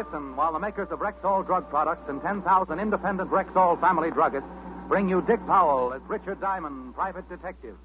Listen 0.00 0.34
while 0.34 0.50
the 0.50 0.58
makers 0.58 0.88
of 0.90 1.00
Rexall 1.00 1.44
drug 1.44 1.68
products 1.68 2.08
and 2.08 2.22
10,000 2.22 2.80
independent 2.80 3.30
Rexall 3.30 3.78
family 3.82 4.10
druggists 4.10 4.48
bring 4.88 5.10
you 5.10 5.20
Dick 5.20 5.46
Powell 5.46 5.92
as 5.92 6.00
Richard 6.08 6.40
Diamond, 6.40 6.94
private 6.94 7.28
detective. 7.28 7.76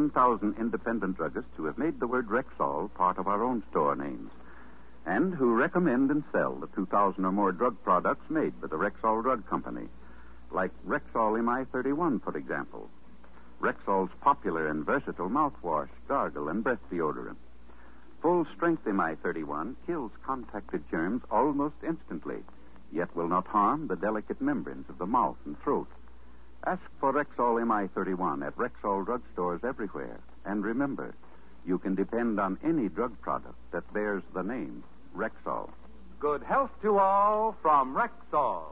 10,000 0.00 0.56
independent 0.58 1.18
druggists 1.18 1.54
who 1.58 1.66
have 1.66 1.76
made 1.76 2.00
the 2.00 2.06
word 2.06 2.26
Rexall 2.28 2.88
part 2.94 3.18
of 3.18 3.28
our 3.28 3.44
own 3.44 3.62
store 3.70 3.94
names 3.94 4.30
and 5.04 5.34
who 5.34 5.54
recommend 5.54 6.10
and 6.10 6.24
sell 6.32 6.54
the 6.54 6.68
2,000 6.68 7.22
or 7.22 7.30
more 7.30 7.52
drug 7.52 7.76
products 7.84 8.24
made 8.30 8.58
by 8.62 8.66
the 8.66 8.78
Rexall 8.78 9.22
Drug 9.22 9.46
Company, 9.46 9.88
like 10.52 10.70
Rexall 10.86 11.38
MI31, 11.38 12.22
for 12.22 12.34
example. 12.34 12.88
Rexall's 13.60 14.10
popular 14.22 14.68
and 14.68 14.86
versatile 14.86 15.28
mouthwash, 15.28 15.90
gargle, 16.08 16.48
and 16.48 16.64
breath 16.64 16.80
deodorant. 16.90 17.36
Full 18.22 18.46
strength 18.56 18.86
MI31 18.86 19.74
kills 19.86 20.12
contacted 20.24 20.82
germs 20.90 21.20
almost 21.30 21.76
instantly, 21.86 22.38
yet 22.90 23.14
will 23.14 23.28
not 23.28 23.46
harm 23.46 23.86
the 23.86 23.96
delicate 23.96 24.40
membranes 24.40 24.88
of 24.88 24.96
the 24.96 25.04
mouth 25.04 25.36
and 25.44 25.60
throat. 25.60 25.88
Ask 26.66 26.82
for 27.00 27.12
Rexall 27.12 27.58
MI31 27.64 28.46
at 28.46 28.56
Rexall 28.56 29.06
drugstores 29.06 29.64
everywhere. 29.64 30.20
And 30.44 30.62
remember, 30.62 31.14
you 31.66 31.78
can 31.78 31.94
depend 31.94 32.38
on 32.38 32.58
any 32.62 32.88
drug 32.88 33.18
product 33.20 33.56
that 33.72 33.90
bears 33.94 34.22
the 34.34 34.42
name 34.42 34.82
Rexall. 35.16 35.70
Good 36.18 36.42
health 36.42 36.70
to 36.82 36.98
all 36.98 37.56
from 37.62 37.96
Rexall. 37.96 38.64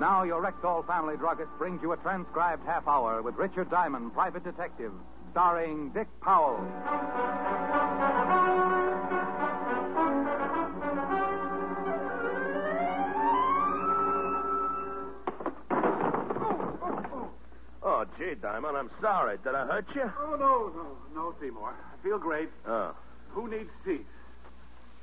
Now, 0.00 0.24
your 0.24 0.42
Rexall 0.42 0.86
family 0.86 1.16
druggist 1.16 1.50
brings 1.58 1.82
you 1.82 1.92
a 1.92 1.96
transcribed 1.98 2.64
half 2.66 2.88
hour 2.88 3.22
with 3.22 3.34
Richard 3.36 3.70
Diamond, 3.70 4.14
private 4.14 4.44
detective, 4.44 4.92
starring 5.32 5.90
Dick 5.90 6.08
Powell. 6.20 6.60
Oh, 18.06 18.18
gee, 18.18 18.34
Diamond, 18.40 18.76
I'm 18.76 18.90
sorry. 19.00 19.38
Did 19.42 19.54
I 19.54 19.66
hurt 19.66 19.86
you? 19.94 20.10
Oh, 20.20 20.36
no, 20.38 20.72
no, 20.74 20.96
no, 21.14 21.34
Seymour. 21.40 21.74
I 21.74 22.02
feel 22.02 22.18
great. 22.18 22.48
Oh. 22.66 22.94
Who 23.30 23.50
needs 23.50 23.70
seats? 23.84 24.04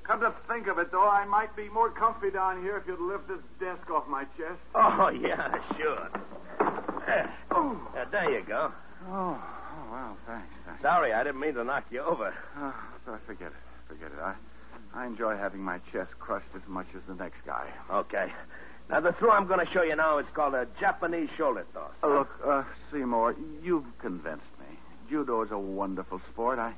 Come 0.03 0.19
to 0.19 0.33
think 0.49 0.67
of 0.67 0.79
it, 0.79 0.91
though, 0.91 1.07
I 1.07 1.25
might 1.25 1.55
be 1.55 1.69
more 1.69 1.89
comfy 1.89 2.29
down 2.29 2.61
here 2.61 2.77
if 2.77 2.87
you'd 2.87 2.99
lift 2.99 3.27
this 3.27 3.39
desk 3.59 3.89
off 3.89 4.07
my 4.07 4.25
chest. 4.37 4.59
Oh, 4.75 5.09
yeah, 5.09 5.55
sure. 5.77 6.09
There. 6.13 6.19
Yeah, 7.05 7.29
oh. 7.51 7.77
uh, 7.97 8.05
there 8.11 8.31
you 8.31 8.45
go. 8.47 8.71
Oh, 9.09 9.37
oh 9.37 9.91
well, 9.91 10.17
thanks. 10.25 10.47
thanks. 10.65 10.81
Sorry, 10.81 11.11
I 11.11 11.21
didn't 11.25 11.41
mean 11.41 11.53
to 11.55 11.65
knock 11.65 11.83
you 11.91 11.99
over. 12.01 12.33
Oh, 12.57 12.73
forget 13.25 13.47
it. 13.47 13.53
Forget 13.89 14.07
it. 14.07 14.19
I, 14.23 14.35
I 14.95 15.05
enjoy 15.05 15.35
having 15.35 15.59
my 15.59 15.79
chest 15.91 16.11
crushed 16.19 16.47
as 16.55 16.61
much 16.65 16.87
as 16.95 17.01
the 17.09 17.15
next 17.15 17.45
guy. 17.45 17.67
Okay. 17.91 18.31
Now, 18.89 18.99
the 18.99 19.13
throw 19.13 19.31
I'm 19.31 19.47
going 19.47 19.65
to 19.65 19.71
show 19.71 19.81
you 19.81 19.95
now 19.95 20.17
is 20.19 20.25
called 20.33 20.53
a 20.53 20.67
Japanese 20.79 21.29
shoulder 21.37 21.65
toss. 21.73 21.91
Uh, 22.03 22.07
look, 22.07 22.29
uh, 22.45 22.63
Seymour, 22.91 23.35
you've 23.63 23.85
convinced 23.99 24.43
me. 24.59 24.77
Judo 25.09 25.41
is 25.41 25.51
a 25.51 25.57
wonderful 25.57 26.21
sport. 26.31 26.59
I, 26.59 26.73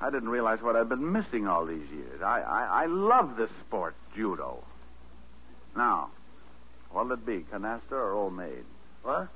I 0.00 0.10
didn't 0.10 0.28
realize 0.28 0.60
what 0.60 0.76
I'd 0.76 0.88
been 0.88 1.12
missing 1.12 1.46
all 1.46 1.64
these 1.64 1.88
years. 1.90 2.20
I, 2.22 2.40
I, 2.40 2.82
I 2.82 2.86
love 2.86 3.36
this 3.36 3.50
sport, 3.66 3.94
judo. 4.14 4.62
Now, 5.76 6.10
what'll 6.90 7.12
it 7.12 7.24
be, 7.24 7.44
canasta 7.52 7.92
or 7.92 8.12
old 8.12 8.34
maid? 8.34 8.64
What? 9.02 9.28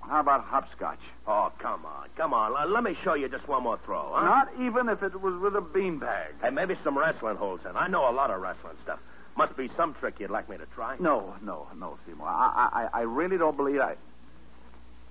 How 0.00 0.20
about 0.20 0.44
hopscotch? 0.44 0.98
Oh, 1.26 1.50
come 1.58 1.86
on. 1.86 2.08
Come 2.16 2.34
on. 2.34 2.72
Let 2.72 2.84
me 2.84 2.96
show 3.02 3.14
you 3.14 3.28
just 3.28 3.48
one 3.48 3.62
more 3.62 3.78
throw, 3.84 4.12
huh? 4.14 4.24
Not 4.24 4.48
even 4.60 4.88
if 4.88 5.02
it 5.02 5.18
was 5.20 5.40
with 5.40 5.56
a 5.56 5.62
beanbag. 5.62 6.26
Hey, 6.42 6.50
maybe 6.50 6.74
some 6.84 6.98
wrestling 6.98 7.36
holds 7.36 7.64
in. 7.64 7.74
I 7.74 7.88
know 7.88 8.08
a 8.10 8.12
lot 8.12 8.30
of 8.30 8.40
wrestling 8.40 8.76
stuff. 8.82 8.98
Must 9.36 9.56
be 9.56 9.68
some 9.76 9.94
trick 9.94 10.20
you'd 10.20 10.30
like 10.30 10.48
me 10.48 10.56
to 10.56 10.66
try. 10.66 10.96
No, 11.00 11.34
no, 11.42 11.66
no, 11.76 11.98
Seymour. 12.06 12.26
I, 12.28 12.88
I, 12.92 12.98
I 13.00 13.02
really 13.02 13.36
don't 13.36 13.56
believe 13.56 13.80
I. 13.80 13.96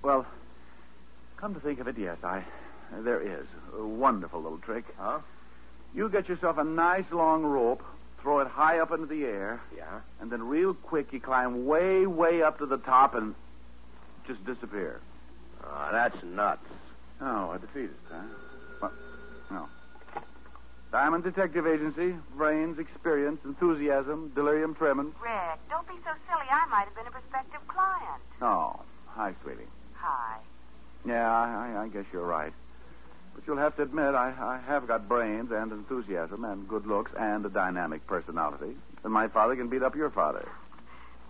Well, 0.02 0.26
come 1.36 1.54
to 1.54 1.60
think 1.60 1.80
of 1.80 1.88
it, 1.88 1.98
yes, 1.98 2.16
I. 2.24 2.42
There 3.00 3.20
is 3.20 3.46
a 3.78 3.84
wonderful 3.84 4.40
little 4.42 4.58
trick. 4.58 4.84
Huh? 4.98 5.18
You 5.94 6.08
get 6.08 6.28
yourself 6.28 6.58
a 6.58 6.64
nice 6.64 7.04
long 7.12 7.42
rope, 7.42 7.82
throw 8.22 8.40
it 8.40 8.48
high 8.48 8.78
up 8.78 8.92
into 8.92 9.06
the 9.06 9.24
air, 9.24 9.60
Yeah. 9.76 10.00
and 10.20 10.30
then 10.30 10.42
real 10.48 10.74
quick 10.74 11.12
you 11.12 11.20
climb 11.20 11.66
way, 11.66 12.06
way 12.06 12.42
up 12.42 12.58
to 12.58 12.66
the 12.66 12.78
top 12.78 13.14
and 13.14 13.34
just 14.26 14.44
disappear. 14.46 15.00
Oh, 15.62 15.88
that's 15.92 16.22
nuts. 16.22 16.66
Oh, 17.20 17.52
a 17.52 17.58
defeatist, 17.58 17.98
huh? 18.10 18.22
Diamond 21.04 21.22
Detective 21.22 21.66
Agency, 21.66 22.14
brains, 22.34 22.78
experience, 22.78 23.38
enthusiasm, 23.44 24.32
delirium 24.34 24.74
tremens. 24.74 25.12
Rick, 25.22 25.60
don't 25.68 25.86
be 25.86 25.92
so 26.02 26.12
silly. 26.26 26.48
I 26.50 26.64
might 26.70 26.86
have 26.86 26.94
been 26.96 27.06
a 27.06 27.10
prospective 27.10 27.60
client. 27.68 28.22
Oh, 28.40 28.80
hi, 29.08 29.34
sweetie. 29.42 29.68
Hi. 29.96 30.38
Yeah, 31.06 31.30
I, 31.30 31.74
I, 31.76 31.82
I 31.82 31.88
guess 31.88 32.06
you're 32.10 32.24
right. 32.24 32.54
But 33.34 33.46
you'll 33.46 33.58
have 33.58 33.76
to 33.76 33.82
admit, 33.82 34.14
I, 34.14 34.32
I 34.32 34.66
have 34.66 34.88
got 34.88 35.06
brains 35.06 35.50
and 35.52 35.72
enthusiasm 35.72 36.42
and 36.42 36.66
good 36.66 36.86
looks 36.86 37.12
and 37.20 37.44
a 37.44 37.50
dynamic 37.50 38.06
personality. 38.06 38.74
And 39.04 39.12
my 39.12 39.28
father 39.28 39.56
can 39.56 39.68
beat 39.68 39.82
up 39.82 39.94
your 39.94 40.08
father. 40.08 40.48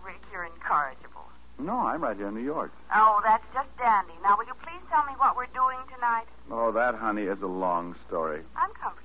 Rick, 0.05 0.21
you're 0.31 0.45
incorrigible. 0.45 1.25
No, 1.59 1.79
I'm 1.79 2.01
right 2.01 2.15
here 2.15 2.29
in 2.29 2.33
New 2.33 2.45
York. 2.45 2.71
Oh, 2.95 3.19
that's 3.25 3.43
just 3.53 3.67
dandy. 3.77 4.13
Now, 4.23 4.37
will 4.37 4.45
you 4.45 4.55
please 4.63 4.83
tell 4.89 5.03
me 5.03 5.11
what 5.17 5.35
we're 5.35 5.47
doing 5.47 5.79
tonight? 5.93 6.27
Oh, 6.49 6.71
that, 6.71 6.95
honey, 6.95 7.23
is 7.23 7.41
a 7.41 7.45
long 7.45 7.93
story. 8.07 8.41
I'm 8.55 8.71
comfortable. 8.71 9.04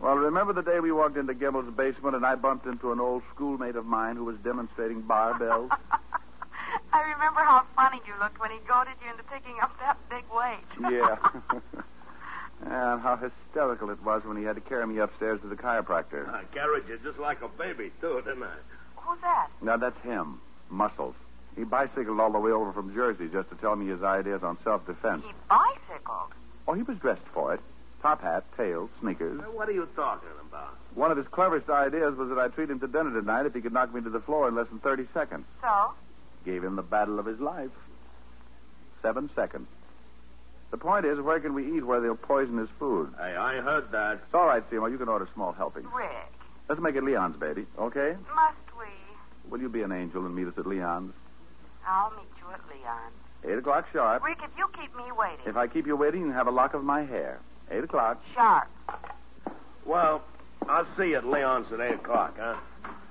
Well, 0.00 0.14
remember 0.16 0.52
the 0.52 0.62
day 0.62 0.78
we 0.80 0.92
walked 0.92 1.16
into 1.16 1.34
Gimbel's 1.34 1.72
basement 1.74 2.16
and 2.16 2.24
I 2.24 2.34
bumped 2.34 2.66
into 2.66 2.92
an 2.92 3.00
old 3.00 3.22
schoolmate 3.34 3.76
of 3.76 3.86
mine 3.86 4.16
who 4.16 4.24
was 4.24 4.36
demonstrating 4.44 5.02
barbells? 5.02 5.70
I 6.92 7.00
remember 7.02 7.40
how 7.40 7.64
funny 7.74 8.00
you 8.06 8.12
looked 8.20 8.38
when 8.38 8.50
he 8.50 8.58
goaded 8.68 8.94
you 9.04 9.10
into 9.10 9.22
picking 9.24 9.56
up 9.62 9.72
that 9.80 9.96
big 10.08 10.24
weight. 10.30 10.92
yeah. 10.92 11.16
and 12.62 12.72
uh, 12.72 12.98
how 12.98 13.16
hysterical 13.16 13.90
it 13.90 14.02
was 14.02 14.22
when 14.24 14.36
he 14.36 14.44
had 14.44 14.54
to 14.56 14.62
carry 14.62 14.86
me 14.86 14.98
upstairs 14.98 15.40
to 15.42 15.48
the 15.48 15.56
chiropractor. 15.56 16.28
I 16.28 16.44
carried 16.52 16.84
you 16.88 16.98
just 17.02 17.18
like 17.18 17.42
a 17.42 17.48
baby, 17.48 17.90
too, 18.00 18.22
didn't 18.24 18.42
I? 18.42 18.54
Who's 18.96 19.20
that? 19.22 19.48
Now, 19.62 19.76
that's 19.76 20.00
him. 20.02 20.40
Muscles. 20.70 21.14
He 21.56 21.64
bicycled 21.64 22.20
all 22.20 22.32
the 22.32 22.38
way 22.38 22.50
over 22.50 22.72
from 22.72 22.94
Jersey 22.94 23.28
just 23.32 23.48
to 23.50 23.56
tell 23.56 23.76
me 23.76 23.86
his 23.88 24.02
ideas 24.02 24.42
on 24.42 24.58
self-defense. 24.62 25.22
He 25.26 25.32
bicycled. 25.48 26.32
Oh, 26.68 26.74
he 26.74 26.82
was 26.82 26.98
dressed 26.98 27.26
for 27.32 27.54
it. 27.54 27.60
Top 28.06 28.22
hat, 28.22 28.44
tails, 28.56 28.88
sneakers. 29.00 29.40
What 29.52 29.68
are 29.68 29.72
you 29.72 29.88
talking 29.96 30.28
about? 30.48 30.78
One 30.94 31.10
of 31.10 31.16
his 31.16 31.26
cleverest 31.26 31.68
ideas 31.68 32.16
was 32.16 32.28
that 32.28 32.38
I'd 32.38 32.54
treat 32.54 32.70
him 32.70 32.78
to 32.78 32.86
dinner 32.86 33.10
tonight 33.10 33.46
if 33.46 33.54
he 33.54 33.60
could 33.60 33.72
knock 33.72 33.92
me 33.92 34.00
to 34.00 34.10
the 34.10 34.20
floor 34.20 34.46
in 34.48 34.54
less 34.54 34.68
than 34.68 34.78
30 34.78 35.08
seconds. 35.12 35.44
So? 35.60 35.90
Gave 36.44 36.62
him 36.62 36.76
the 36.76 36.82
battle 36.82 37.18
of 37.18 37.26
his 37.26 37.40
life. 37.40 37.70
Seven 39.02 39.28
seconds. 39.34 39.66
The 40.70 40.76
point 40.76 41.04
is, 41.04 41.18
where 41.20 41.40
can 41.40 41.52
we 41.52 41.76
eat 41.76 41.84
where 41.84 42.00
they'll 42.00 42.14
poison 42.14 42.58
his 42.58 42.68
food? 42.78 43.12
Hey, 43.18 43.34
I 43.34 43.60
heard 43.60 43.90
that. 43.90 44.20
It's 44.24 44.34
all 44.34 44.46
right, 44.46 44.62
Seymour. 44.70 44.88
You 44.90 44.98
can 44.98 45.08
order 45.08 45.28
small 45.34 45.52
helpings. 45.52 45.88
Rick, 45.92 46.10
Let's 46.68 46.80
make 46.80 46.94
it 46.94 47.02
Leon's, 47.02 47.36
baby. 47.36 47.66
Okay? 47.76 48.14
must 48.34 48.56
we? 48.78 49.50
Will 49.50 49.60
you 49.60 49.68
be 49.68 49.82
an 49.82 49.90
angel 49.90 50.24
and 50.24 50.34
meet 50.34 50.46
us 50.46 50.54
at 50.56 50.66
Leon's? 50.66 51.12
I'll 51.84 52.10
meet 52.10 52.30
you 52.38 52.52
at 52.52 52.60
Leon's. 52.70 53.14
Eight 53.44 53.58
o'clock 53.58 53.86
sharp. 53.92 54.22
Rick, 54.22 54.38
if 54.44 54.50
you 54.56 54.66
keep 54.80 54.96
me 54.96 55.10
waiting. 55.18 55.46
If 55.46 55.56
I 55.56 55.66
keep 55.66 55.86
you 55.88 55.96
waiting, 55.96 56.20
you 56.22 56.32
have 56.32 56.46
a 56.46 56.52
lock 56.52 56.74
of 56.74 56.84
my 56.84 57.04
hair. 57.04 57.40
Eight 57.70 57.84
o'clock. 57.84 58.22
Sharp. 58.34 58.68
Well, 59.84 60.22
I'll 60.68 60.86
see 60.96 61.10
you 61.10 61.16
at 61.16 61.26
Leon's 61.26 61.66
at 61.72 61.80
8 61.80 61.94
o'clock, 61.94 62.36
huh? 62.38 62.56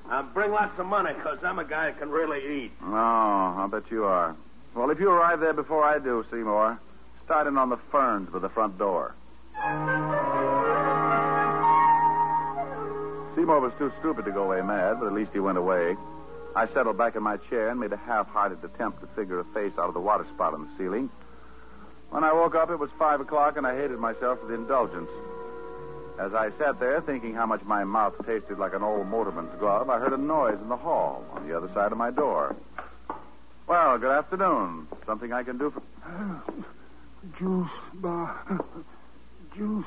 Uh, 0.10 0.24
bring 0.34 0.52
lots 0.52 0.78
of 0.80 0.86
money, 0.86 1.14
because 1.14 1.40
I'm 1.44 1.58
a 1.60 1.66
guy 1.66 1.92
who 1.92 2.00
can 2.00 2.10
really 2.10 2.66
eat. 2.66 2.72
Oh, 2.84 3.56
I'll 3.58 3.68
bet 3.68 3.90
you 3.90 4.06
are. 4.06 4.36
Well, 4.76 4.90
if 4.92 5.00
you 5.00 5.10
arrive 5.10 5.40
there 5.40 5.54
before 5.54 5.84
I 5.84 6.00
do, 6.00 6.26
Seymour, 6.30 6.80
start 7.24 7.48
in 7.48 7.58
on 7.58 7.70
the 7.70 7.80
ferns 7.92 8.30
by 8.30 8.40
the 8.40 8.50
front 8.50 8.78
door. 8.78 9.16
Seymour 13.36 13.60
was 13.60 13.74
too 13.80 13.92
stupid 14.00 14.26
to 14.26 14.32
go 14.32 14.44
away 14.44 14.62
mad, 14.62 15.00
but 15.00 15.08
at 15.08 15.14
least 15.14 15.32
he 15.34 15.40
went 15.40 15.58
away. 15.58 15.96
I 16.56 16.68
settled 16.68 16.98
back 16.98 17.16
in 17.16 17.24
my 17.24 17.38
chair 17.50 17.70
and 17.70 17.80
made 17.80 17.92
a 17.92 17.98
half-hearted 17.98 18.64
attempt 18.64 19.02
to 19.02 19.08
figure 19.16 19.40
a 19.40 19.44
face 19.46 19.74
out 19.78 19.88
of 19.88 19.94
the 19.94 20.00
water 20.00 20.26
spout 20.34 20.54
on 20.54 20.62
the 20.68 20.70
ceiling. 20.78 21.10
When 22.10 22.24
I 22.24 22.34
woke 22.34 22.56
up, 22.56 22.70
it 22.70 22.80
was 22.80 22.90
five 22.98 23.20
o'clock, 23.20 23.58
and 23.58 23.66
I 23.66 23.76
hated 23.76 24.00
myself 24.00 24.40
for 24.40 24.48
the 24.48 24.54
indulgence. 24.54 25.10
As 26.20 26.34
I 26.34 26.50
sat 26.58 26.80
there 26.80 27.02
thinking 27.02 27.34
how 27.34 27.46
much 27.46 27.62
my 27.66 27.84
mouth 27.84 28.14
tasted 28.26 28.58
like 28.58 28.74
an 28.74 28.84
old 28.84 29.08
motorman's 29.08 29.54
glove, 29.60 29.90
I 29.90 30.00
heard 30.00 30.14
a 30.14 30.18
noise 30.18 30.58
in 30.62 30.70
the 30.70 30.78
hall 30.78 31.26
on 31.34 31.48
the 31.48 31.56
other 31.56 31.68
side 31.74 31.92
of 31.92 31.98
my 31.98 32.10
door. 32.10 32.56
Well, 33.68 33.98
good 33.98 34.12
afternoon. 34.12 34.88
Something 35.06 35.34
I 35.34 35.44
can 35.44 35.58
do 35.58 35.72
for. 35.72 35.82
Juice 37.40 37.68
bar. 37.96 38.40
Juice 39.58 39.86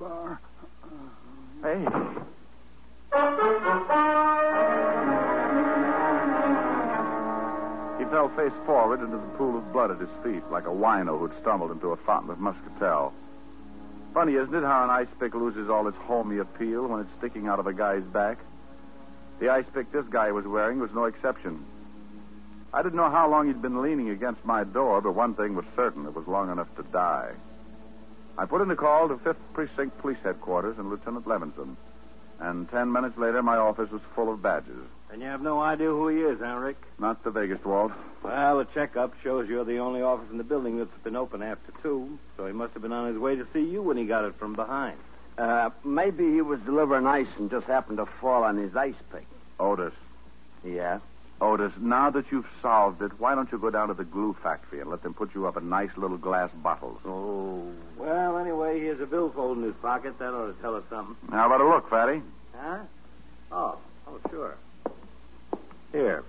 bar. 0.00 0.40
Hey. 1.62 1.84
Fell 8.10 8.28
face 8.30 8.52
forward 8.66 9.00
into 9.00 9.16
the 9.16 9.36
pool 9.36 9.56
of 9.56 9.72
blood 9.72 9.90
at 9.90 10.00
his 10.00 10.10
feet, 10.22 10.42
like 10.50 10.66
a 10.66 10.70
wino 10.70 11.18
who'd 11.18 11.32
stumbled 11.40 11.70
into 11.70 11.88
a 11.88 11.96
fountain 11.96 12.30
of 12.30 12.38
muscatel. 12.38 13.12
Funny, 14.14 14.34
isn't 14.34 14.54
it, 14.54 14.62
how 14.62 14.84
an 14.84 14.90
ice 14.90 15.08
pick 15.20 15.34
loses 15.34 15.68
all 15.68 15.86
its 15.86 15.96
homey 15.98 16.38
appeal 16.38 16.86
when 16.86 17.00
it's 17.00 17.10
sticking 17.18 17.46
out 17.46 17.58
of 17.58 17.66
a 17.66 17.72
guy's 17.72 18.02
back? 18.04 18.38
The 19.40 19.50
ice 19.50 19.66
pick 19.72 19.92
this 19.92 20.06
guy 20.10 20.32
was 20.32 20.46
wearing 20.46 20.80
was 20.80 20.90
no 20.92 21.04
exception. 21.04 21.64
I 22.72 22.82
didn't 22.82 22.96
know 22.96 23.10
how 23.10 23.30
long 23.30 23.46
he'd 23.46 23.62
been 23.62 23.82
leaning 23.82 24.10
against 24.10 24.44
my 24.44 24.64
door, 24.64 25.00
but 25.00 25.14
one 25.14 25.34
thing 25.34 25.54
was 25.54 25.64
certain 25.76 26.06
it 26.06 26.14
was 26.14 26.26
long 26.26 26.50
enough 26.50 26.74
to 26.76 26.82
die. 26.82 27.32
I 28.36 28.46
put 28.46 28.60
in 28.60 28.70
a 28.70 28.76
call 28.76 29.08
to 29.08 29.16
5th 29.16 29.36
Precinct 29.52 29.98
Police 29.98 30.18
Headquarters 30.22 30.78
and 30.78 30.90
Lieutenant 30.90 31.26
Levinson. 31.26 31.76
And 32.40 32.70
ten 32.70 32.92
minutes 32.92 33.18
later, 33.18 33.42
my 33.42 33.56
office 33.56 33.90
was 33.90 34.02
full 34.14 34.32
of 34.32 34.42
badges. 34.42 34.86
And 35.10 35.22
you 35.22 35.28
have 35.28 35.40
no 35.40 35.60
idea 35.60 35.88
who 35.88 36.08
he 36.08 36.18
is, 36.18 36.38
huh, 36.40 36.56
Rick? 36.56 36.76
Not 36.98 37.24
the 37.24 37.30
vaguest, 37.30 37.64
Walt. 37.64 37.92
Well, 38.22 38.58
the 38.58 38.66
checkup 38.74 39.14
shows 39.22 39.48
you're 39.48 39.64
the 39.64 39.78
only 39.78 40.02
office 40.02 40.28
in 40.30 40.38
the 40.38 40.44
building 40.44 40.78
that's 40.78 40.90
been 41.02 41.16
open 41.16 41.42
after 41.42 41.72
two, 41.82 42.18
so 42.36 42.46
he 42.46 42.52
must 42.52 42.74
have 42.74 42.82
been 42.82 42.92
on 42.92 43.12
his 43.12 43.18
way 43.18 43.36
to 43.36 43.46
see 43.52 43.60
you 43.60 43.80
when 43.80 43.96
he 43.96 44.04
got 44.04 44.24
it 44.24 44.34
from 44.38 44.54
behind. 44.54 44.98
Uh, 45.38 45.70
maybe 45.84 46.24
he 46.24 46.42
was 46.42 46.60
delivering 46.60 47.06
ice 47.06 47.28
and 47.38 47.50
just 47.50 47.66
happened 47.66 47.98
to 47.98 48.06
fall 48.20 48.42
on 48.42 48.56
his 48.58 48.74
ice 48.76 48.94
pick. 49.12 49.26
Otis. 49.58 49.94
Yeah? 50.64 50.98
Otis, 51.40 51.72
now 51.80 52.10
that 52.10 52.24
you've 52.32 52.48
solved 52.60 53.00
it, 53.00 53.12
why 53.18 53.34
don't 53.36 53.50
you 53.52 53.58
go 53.58 53.70
down 53.70 53.88
to 53.88 53.94
the 53.94 54.04
glue 54.04 54.36
factory 54.42 54.80
and 54.80 54.90
let 54.90 55.04
them 55.04 55.14
put 55.14 55.34
you 55.34 55.46
up 55.46 55.56
in 55.56 55.68
nice 55.68 55.90
little 55.96 56.18
glass 56.18 56.50
bottles? 56.62 56.98
Oh. 57.06 57.64
Well, 57.96 58.38
anyway, 58.38 58.80
here's 58.80 59.00
a 59.00 59.06
billfold 59.06 59.58
in 59.58 59.64
his 59.64 59.74
pocket. 59.80 60.18
That 60.18 60.34
ought 60.34 60.48
to 60.48 60.60
tell 60.60 60.74
us 60.74 60.82
something. 60.90 61.16
How 61.30 61.46
about 61.46 61.60
a 61.60 61.68
look, 61.68 61.88
Fatty? 61.88 62.20
Huh? 62.56 62.78
Oh, 63.52 63.78
oh, 64.08 64.20
sure. 64.30 64.56
Here. 65.92 66.24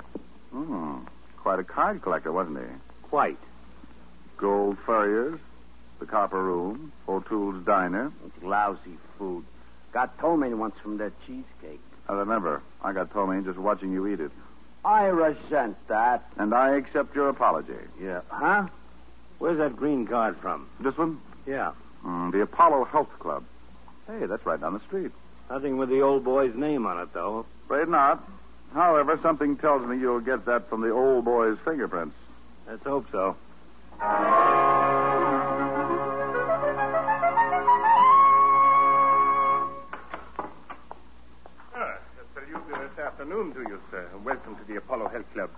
Hmm. 0.52 1.00
Quite 1.38 1.60
a 1.60 1.64
card 1.64 2.02
collector, 2.02 2.32
wasn't 2.32 2.60
he? 2.60 2.66
Quite. 3.04 3.38
Gold 4.38 4.78
Furriers, 4.86 5.40
the 6.00 6.06
Copper 6.06 6.42
Room, 6.42 6.92
O'Toole's 7.08 7.66
Diner. 7.66 8.12
It's 8.26 8.44
lousy 8.44 8.98
food. 9.18 9.44
Got 9.92 10.18
ptomaine 10.18 10.58
once 10.60 10.76
from 10.82 10.98
that 11.00 11.12
cheesecake. 11.26 11.82
I 12.08 12.14
remember. 12.14 12.62
I 12.84 12.94
got 12.94 13.12
ptomaine 13.12 13.44
just 13.44 13.58
watching 13.58 13.92
you 13.92 14.08
eat 14.08 14.20
it. 14.20 14.32
I 14.86 15.06
resent 15.06 15.76
that. 15.88 16.24
And 16.38 16.54
I 16.54 16.76
accept 16.78 17.16
your 17.16 17.30
apology. 17.30 17.74
Yeah. 18.02 18.22
Huh? 18.30 18.68
Where's 19.40 19.58
that 19.58 19.76
green 19.76 20.08
card 20.08 20.38
from? 20.42 20.70
This 20.80 20.98
one? 20.98 21.20
Yeah. 21.46 21.74
Mm, 22.06 22.32
the 22.32 22.42
Apollo 22.42 22.86
Health 22.86 23.10
Club. 23.20 23.44
Hey, 24.08 24.26
that's 24.26 24.46
right 24.46 24.60
down 24.60 24.74
the 24.74 24.80
street. 24.88 25.12
Nothing 25.50 25.78
with 25.78 25.90
the 25.90 26.02
old 26.02 26.24
boy's 26.24 26.56
name 26.56 26.86
on 26.86 27.00
it, 27.00 27.10
though. 27.14 27.46
Afraid 27.66 27.90
not. 27.90 28.24
However, 28.74 29.20
something 29.24 29.58
tells 29.58 29.88
me 29.88 29.98
you'll 30.00 30.20
get 30.20 30.46
that 30.46 30.70
from 30.70 30.82
the 30.82 30.92
old 30.92 31.26
boy's 31.26 31.58
fingerprints. 31.66 32.16
Let's 32.68 32.84
hope 32.84 33.06
so. 33.12 33.36
Ah, 41.76 41.98
salute 42.34 42.64
this 42.70 43.00
afternoon 43.04 43.54
to 43.54 43.60
you, 43.62 43.80
sir. 43.92 44.08
Welcome 44.24 44.56
to 44.56 44.64
the 44.68 44.78
Apollo 44.78 45.10
Health 45.10 45.26
Club. 45.34 45.50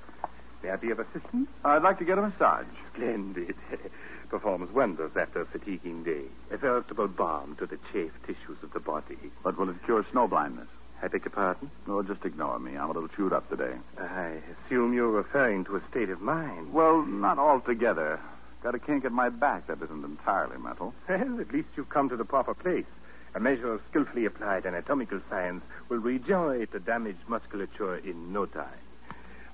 May 0.63 0.69
I 0.69 0.75
be 0.75 0.91
of 0.91 0.99
assistance? 0.99 1.47
I'd 1.65 1.81
like 1.83 1.97
to 1.99 2.05
get 2.05 2.17
a 2.17 2.21
massage. 2.21 2.65
Splendid. 2.93 3.55
Performs 4.29 4.71
wonders 4.71 5.11
after 5.19 5.41
a 5.41 5.45
fatiguing 5.45 6.03
day. 6.03 6.23
A 6.51 6.57
veritable 6.57 7.07
balm 7.07 7.55
to 7.57 7.65
the 7.65 7.77
chafed 7.91 8.21
tissues 8.25 8.57
of 8.63 8.71
the 8.73 8.79
body. 8.79 9.17
But 9.43 9.57
will 9.57 9.69
it 9.69 9.83
cure 9.85 10.05
snow 10.11 10.27
blindness? 10.27 10.67
I 11.03 11.07
beg 11.07 11.25
your 11.25 11.31
pardon? 11.31 11.71
No, 11.87 12.03
just 12.03 12.23
ignore 12.25 12.59
me. 12.59 12.77
I'm 12.77 12.89
a 12.89 12.93
little 12.93 13.09
chewed 13.09 13.33
up 13.33 13.49
today. 13.49 13.73
I 13.97 14.37
assume 14.65 14.93
you're 14.93 15.09
referring 15.09 15.65
to 15.65 15.75
a 15.75 15.81
state 15.89 16.09
of 16.09 16.21
mind. 16.21 16.73
Well, 16.73 17.01
not 17.03 17.39
altogether. 17.39 18.19
Got 18.61 18.75
a 18.75 18.79
kink 18.79 19.03
in 19.03 19.13
my 19.13 19.29
back 19.29 19.65
that 19.67 19.81
isn't 19.81 20.05
entirely 20.05 20.57
mental. 20.57 20.93
Well, 21.09 21.41
at 21.41 21.51
least 21.51 21.69
you've 21.75 21.89
come 21.89 22.09
to 22.09 22.15
the 22.15 22.25
proper 22.25 22.53
place. 22.53 22.85
A 23.33 23.39
measure 23.39 23.73
of 23.73 23.81
skillfully 23.89 24.25
applied 24.25 24.65
anatomical 24.65 25.21
science 25.29 25.63
will 25.89 25.97
regenerate 25.97 26.71
the 26.71 26.79
damaged 26.79 27.27
musculature 27.27 27.97
in 27.97 28.31
no 28.31 28.45
time. 28.45 28.67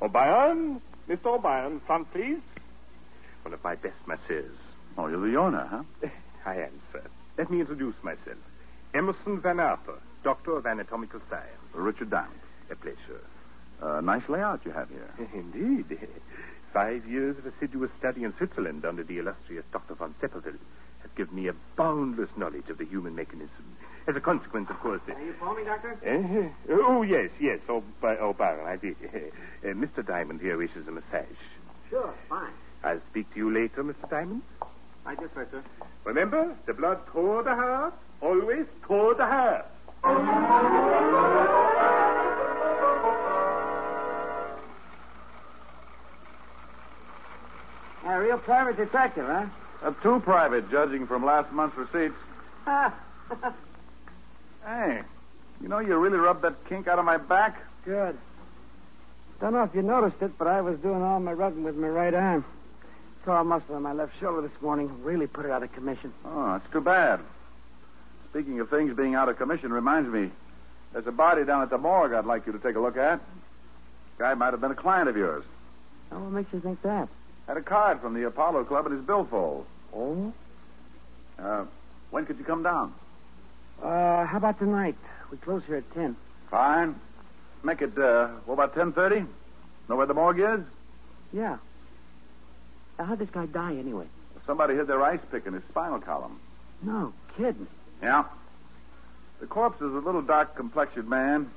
O'Brien, 0.02 0.82
Mr. 1.08 1.28
O'Brien, 1.28 1.80
front, 1.86 2.12
please. 2.12 2.42
One 3.44 3.54
of 3.54 3.64
my 3.64 3.76
best 3.76 3.96
masseurs. 4.06 4.58
Oh, 4.98 5.08
you're 5.08 5.30
the 5.32 5.38
owner, 5.38 5.66
huh? 5.70 6.10
I 6.46 6.56
am, 6.56 6.82
sir. 6.92 7.04
Let 7.38 7.50
me 7.50 7.62
introduce 7.62 7.96
myself. 8.04 8.38
Emerson 8.94 9.40
Van 9.40 9.60
Arthur, 9.60 10.00
Doctor 10.28 10.58
of 10.58 10.66
Anatomical 10.66 11.22
Science. 11.30 11.48
Richard 11.72 12.10
Diamond. 12.10 12.42
A 12.70 12.76
pleasure. 12.76 13.24
Uh, 13.82 14.02
nice 14.02 14.28
layout 14.28 14.60
you 14.66 14.72
have 14.74 14.90
here. 14.90 15.10
Indeed. 15.34 15.98
Five 16.74 17.08
years 17.08 17.38
of 17.38 17.46
assiduous 17.46 17.90
study 17.98 18.26
in 18.26 18.34
Switzerland 18.38 18.84
under 18.84 19.06
the 19.06 19.20
illustrious 19.20 19.64
Dr. 19.72 19.96
von 19.96 20.14
Sepperville 20.22 20.60
has 21.00 21.12
given 21.16 21.34
me 21.34 21.48
a 21.48 21.54
boundless 21.78 22.28
knowledge 22.36 22.68
of 22.70 22.78
the 22.78 22.84
human 22.84 23.16
mechanism. 23.16 23.78
As 24.06 24.18
a 24.18 24.20
consequence, 24.20 24.70
of 24.70 24.78
course. 24.82 25.00
Are 25.08 25.24
you 25.24 25.34
calling 25.40 25.60
me, 25.60 25.64
Doctor? 25.64 25.98
Uh, 26.06 26.74
oh, 26.74 27.04
yes, 27.04 27.30
yes. 27.40 27.60
Oh, 27.70 27.82
by, 28.02 28.18
oh, 28.18 28.34
Byron, 28.34 28.68
I 28.68 28.76
did. 28.76 28.98
Uh, 29.64 29.68
Mr. 29.70 30.06
Diamond 30.06 30.42
here 30.42 30.58
wishes 30.58 30.90
a 30.90 30.92
massage. 30.92 31.40
Sure, 31.90 32.14
fine. 32.28 32.52
I'll 32.84 33.02
speak 33.12 33.34
to 33.34 33.38
you 33.38 33.54
later, 33.54 33.82
Mr. 33.82 34.10
Diamond. 34.10 34.42
I 35.06 35.16
just 35.16 35.34
heard, 35.34 35.50
sir. 35.52 35.64
Remember, 36.04 36.54
the 36.66 36.74
blood 36.74 37.00
toward 37.14 37.46
the 37.46 37.56
heart, 37.56 37.94
always 38.22 38.66
toward 38.86 39.20
the 39.20 39.26
heart. 39.26 39.66
A 48.06 48.20
real 48.22 48.38
private 48.38 48.78
detective, 48.78 49.26
huh? 49.28 49.46
Uh, 49.84 49.92
too 50.02 50.20
private, 50.22 50.72
judging 50.72 51.06
from 51.08 51.26
last 51.26 51.52
month's 51.52 51.78
receipts. 51.78 52.16
Hey, 54.66 55.02
you 55.62 55.70
know, 55.70 55.80
you 55.80 55.96
really 55.96 56.18
rubbed 56.18 56.42
that 56.42 56.56
kink 56.68 56.90
out 56.90 57.00
of 57.00 57.06
my 57.06 57.16
back. 57.16 57.58
Good. 57.86 58.18
Don't 59.40 59.54
know 59.54 59.64
if 59.64 59.74
you 59.74 59.82
noticed 59.82 60.22
it, 60.22 60.38
but 60.38 60.46
I 60.46 60.60
was 60.60 60.78
doing 60.80 61.02
all 61.02 61.22
my 61.22 61.32
rubbing 61.32 61.64
with 61.64 61.78
my 61.78 61.88
right 61.88 62.14
arm. 62.14 62.44
Tore 63.24 63.38
a 63.38 63.44
muscle 63.46 63.76
on 63.76 63.84
my 63.84 63.94
left 63.94 64.12
shoulder 64.20 64.42
this 64.42 64.62
morning. 64.62 64.92
Really 65.04 65.26
put 65.26 65.46
it 65.46 65.52
out 65.52 65.64
of 65.64 65.72
commission. 65.72 66.12
Oh, 66.26 66.54
that's 66.60 66.70
too 66.74 66.82
bad. 66.82 67.22
Speaking 68.32 68.60
of 68.60 68.70
things 68.70 68.96
being 68.96 69.16
out 69.16 69.30
of 69.30 69.38
commission, 69.38 69.72
reminds 69.72 70.10
me, 70.10 70.32
there's 70.94 71.08
a 71.08 71.12
body 71.12 71.44
down 71.44 71.62
at 71.62 71.70
the 71.70 71.78
morgue 71.78 72.14
I'd 72.14 72.26
like 72.26 72.46
you 72.46 72.54
to 72.54 72.60
take 72.60 72.76
a 72.76 72.80
look 72.80 72.98
at. 72.98 73.22
Guy 74.18 74.34
might 74.34 74.52
have 74.54 74.62
been 74.62 74.72
a 74.72 74.76
client 74.76 75.10
of 75.10 75.16
yours. 75.18 75.44
Oh, 76.12 76.20
what 76.20 76.32
makes 76.32 76.52
you 76.54 76.60
think 76.60 76.82
that? 76.82 77.08
Had 77.48 77.58
a 77.58 77.62
card 77.62 78.02
from 78.02 78.14
the 78.14 78.26
Apollo 78.26 78.66
Club 78.66 78.86
in 78.88 78.94
his 78.94 79.02
billfold. 79.06 79.66
Oh? 79.96 80.34
Uh, 81.40 81.66
when 82.12 82.26
could 82.26 82.38
you 82.38 82.44
come 82.44 82.64
down? 82.64 82.94
Uh, 83.82 84.26
how 84.26 84.38
about 84.38 84.60
tonight? 84.60 84.96
We 85.32 85.38
close 85.38 85.64
here 85.68 85.78
at 85.78 85.94
10. 85.94 86.16
Fine. 86.50 87.00
Make 87.64 87.82
it, 87.82 87.98
uh, 87.98 88.28
what 88.46 88.56
about 88.56 88.76
10.30? 88.76 89.28
Know 89.90 89.96
where 89.96 90.06
the 90.06 90.14
morgue 90.14 90.40
is? 90.40 90.66
Yeah. 91.32 91.58
Now, 92.98 93.06
how'd 93.06 93.20
this 93.20 93.30
guy 93.30 93.46
die 93.46 93.76
anyway? 93.76 94.08
Somebody 94.46 94.76
hit 94.76 94.88
their 94.88 95.04
ice 95.04 95.20
pick 95.32 95.46
in 95.46 95.54
his 95.54 95.64
spinal 95.70 96.00
column. 96.00 96.40
No 96.82 97.14
kidding. 97.36 97.68
Yeah. 98.02 98.24
The 99.40 99.48
corpse 99.48 99.82
is 99.82 99.94
a 99.94 100.00
little 100.00 100.22
dark 100.22 100.56
complexioned 100.56 101.10
man, 101.10 101.52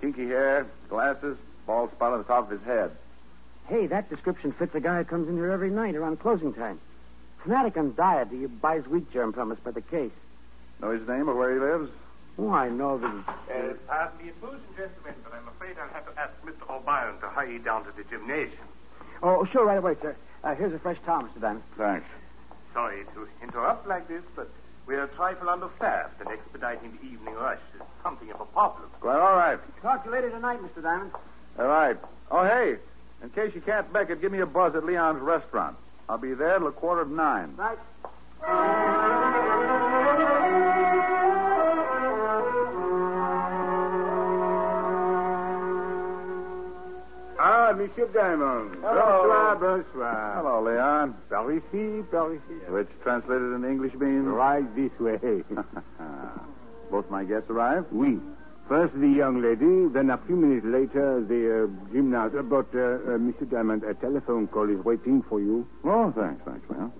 kinky 0.00 0.26
hair, 0.26 0.66
glasses, 0.88 1.36
bald 1.66 1.90
spot 1.92 2.12
on 2.12 2.18
the 2.18 2.24
top 2.24 2.44
of 2.44 2.58
his 2.58 2.66
head. 2.66 2.90
Hey, 3.66 3.86
that 3.86 4.10
description 4.10 4.52
fits 4.52 4.74
a 4.74 4.80
guy 4.80 4.98
who 4.98 5.04
comes 5.04 5.28
in 5.28 5.36
here 5.36 5.50
every 5.50 5.70
night 5.70 5.94
around 5.94 6.20
closing 6.20 6.52
time. 6.52 6.78
Fanatic 7.42 7.76
on 7.76 7.94
diet. 7.94 8.28
He 8.30 8.46
buys 8.46 8.86
wheat 8.86 9.10
germ 9.12 9.32
from 9.32 9.52
us 9.52 9.58
by 9.64 9.70
the 9.70 9.80
case. 9.80 10.12
Know 10.80 10.90
his 10.90 11.06
name 11.08 11.28
or 11.28 11.34
where 11.34 11.52
he 11.54 11.60
lives? 11.60 11.90
Oh, 12.38 12.50
I 12.50 12.68
know 12.68 12.98
that. 12.98 13.06
Uh, 13.06 13.74
pardon 13.86 14.18
the 14.18 14.32
intrusion, 14.32 14.60
gentlemen, 14.76 15.14
but 15.22 15.32
I'm 15.34 15.48
afraid 15.48 15.76
I'll 15.78 15.88
have 15.90 16.12
to 16.12 16.20
ask 16.20 16.32
Mr. 16.44 16.68
O'Brien 16.68 17.20
to 17.20 17.28
hurry 17.28 17.58
down 17.58 17.84
to 17.84 17.92
the 17.96 18.02
gymnasium. 18.04 18.66
Oh, 19.22 19.46
sure, 19.52 19.64
right 19.64 19.78
away, 19.78 19.94
sir. 20.02 20.16
Uh, 20.42 20.54
here's 20.54 20.72
a 20.74 20.78
fresh 20.78 20.98
towel, 21.06 21.22
Mr. 21.22 21.40
Diamond. 21.40 21.62
Thanks. 21.78 22.06
Sorry 22.72 23.04
to 23.14 23.28
interrupt 23.42 23.86
like 23.86 24.08
this, 24.08 24.22
but 24.34 24.50
we're 24.86 25.04
a 25.04 25.08
trifle 25.08 25.48
understaffed, 25.48 26.20
and 26.20 26.28
expediting 26.28 26.92
the 27.00 27.06
evening 27.06 27.34
rush 27.34 27.58
is 27.74 27.82
something 28.02 28.30
of 28.30 28.40
a 28.40 28.44
problem. 28.46 28.90
Well, 29.02 29.20
all 29.20 29.36
right. 29.36 29.58
Talk 29.82 30.04
to 30.04 30.10
you 30.10 30.14
later 30.14 30.30
tonight, 30.30 30.60
Mr. 30.60 30.82
Diamond. 30.82 31.12
All 31.58 31.66
right. 31.66 31.96
Oh, 32.30 32.44
hey, 32.44 32.76
in 33.22 33.30
case 33.30 33.52
you 33.54 33.60
can't 33.60 33.90
make 33.92 34.10
it, 34.10 34.20
give 34.20 34.32
me 34.32 34.40
a 34.40 34.46
buzz 34.46 34.74
at 34.74 34.84
Leon's 34.84 35.20
restaurant. 35.20 35.76
I'll 36.08 36.18
be 36.18 36.34
there 36.34 36.58
till 36.58 36.68
a 36.68 36.72
quarter 36.72 37.00
of 37.02 37.10
nine. 37.10 37.54
Right. 37.56 37.78
Monsieur 47.84 48.08
Diamond. 48.14 48.76
Hello. 48.80 49.28
Bonsoir, 49.28 49.56
bonsoir. 49.60 50.36
Hello, 50.40 50.64
Leon. 50.64 51.14
Par 51.28 51.52
ici, 51.52 52.02
par 52.10 52.32
ici. 52.32 52.56
Which 52.72 52.88
translated 53.02 53.52
into 53.52 53.68
English 53.68 53.92
means? 54.00 54.24
Right 54.24 54.64
this 54.74 54.90
way. 54.98 55.18
Both 56.90 57.10
my 57.10 57.24
guests 57.24 57.50
arrived? 57.50 57.88
oui. 57.92 58.18
First 58.70 58.94
the 58.98 59.06
young 59.06 59.42
lady, 59.42 59.92
then 59.92 60.08
a 60.08 60.16
few 60.26 60.36
minutes 60.36 60.64
later 60.64 61.20
the 61.20 61.68
uh, 61.68 61.92
gymnast. 61.92 62.34
Uh, 62.34 62.40
but, 62.40 62.64
uh, 62.72 62.80
uh, 62.80 63.20
Mr. 63.20 63.44
Diamond, 63.50 63.84
a 63.84 63.92
telephone 63.92 64.46
call 64.48 64.70
is 64.70 64.82
waiting 64.82 65.20
for 65.28 65.38
you. 65.38 65.66
Oh, 65.84 66.10
thanks, 66.16 66.40
thanks, 66.46 66.64
Leon. 66.70 66.90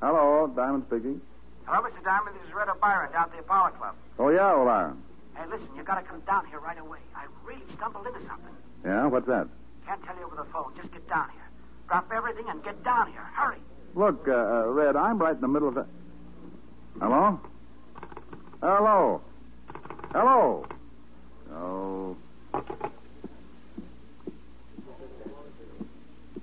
Hello, 0.00 0.50
Diamond 0.56 0.84
speaking. 0.88 1.20
Hello, 1.66 1.86
Mr. 1.86 2.02
Diamond. 2.02 2.34
This 2.40 2.48
is 2.48 2.54
Red 2.54 2.70
O'Byron 2.70 3.12
down 3.12 3.24
at 3.24 3.32
the 3.32 3.40
Apollo 3.40 3.72
Club. 3.76 3.94
Oh, 4.18 4.30
yeah, 4.30 4.52
O'Byron. 4.54 4.96
Hey, 5.34 5.44
listen, 5.50 5.68
you 5.76 5.82
gotta 5.82 6.02
come 6.02 6.20
down 6.20 6.46
here 6.46 6.60
right 6.60 6.78
away. 6.78 6.98
I 7.14 7.26
really 7.44 7.62
stumbled 7.76 8.06
into 8.06 8.20
something. 8.26 8.54
Yeah, 8.84 9.06
what's 9.06 9.26
that? 9.26 9.48
Can't 9.86 10.02
tell 10.04 10.16
you 10.16 10.24
over 10.24 10.36
the 10.36 10.44
phone. 10.52 10.72
Just 10.76 10.92
get 10.92 11.08
down 11.08 11.28
here. 11.30 11.42
Drop 11.88 12.10
everything 12.14 12.44
and 12.48 12.62
get 12.62 12.82
down 12.84 13.10
here. 13.10 13.22
Hurry. 13.34 13.58
Look, 13.94 14.26
uh, 14.28 14.32
uh, 14.32 14.66
Red, 14.68 14.96
I'm 14.96 15.18
right 15.18 15.34
in 15.34 15.40
the 15.40 15.48
middle 15.48 15.68
of 15.68 15.74
the. 15.74 15.86
Hello? 17.00 17.40
Hello? 18.62 19.20
Hello? 20.12 20.66
Oh. 21.52 22.16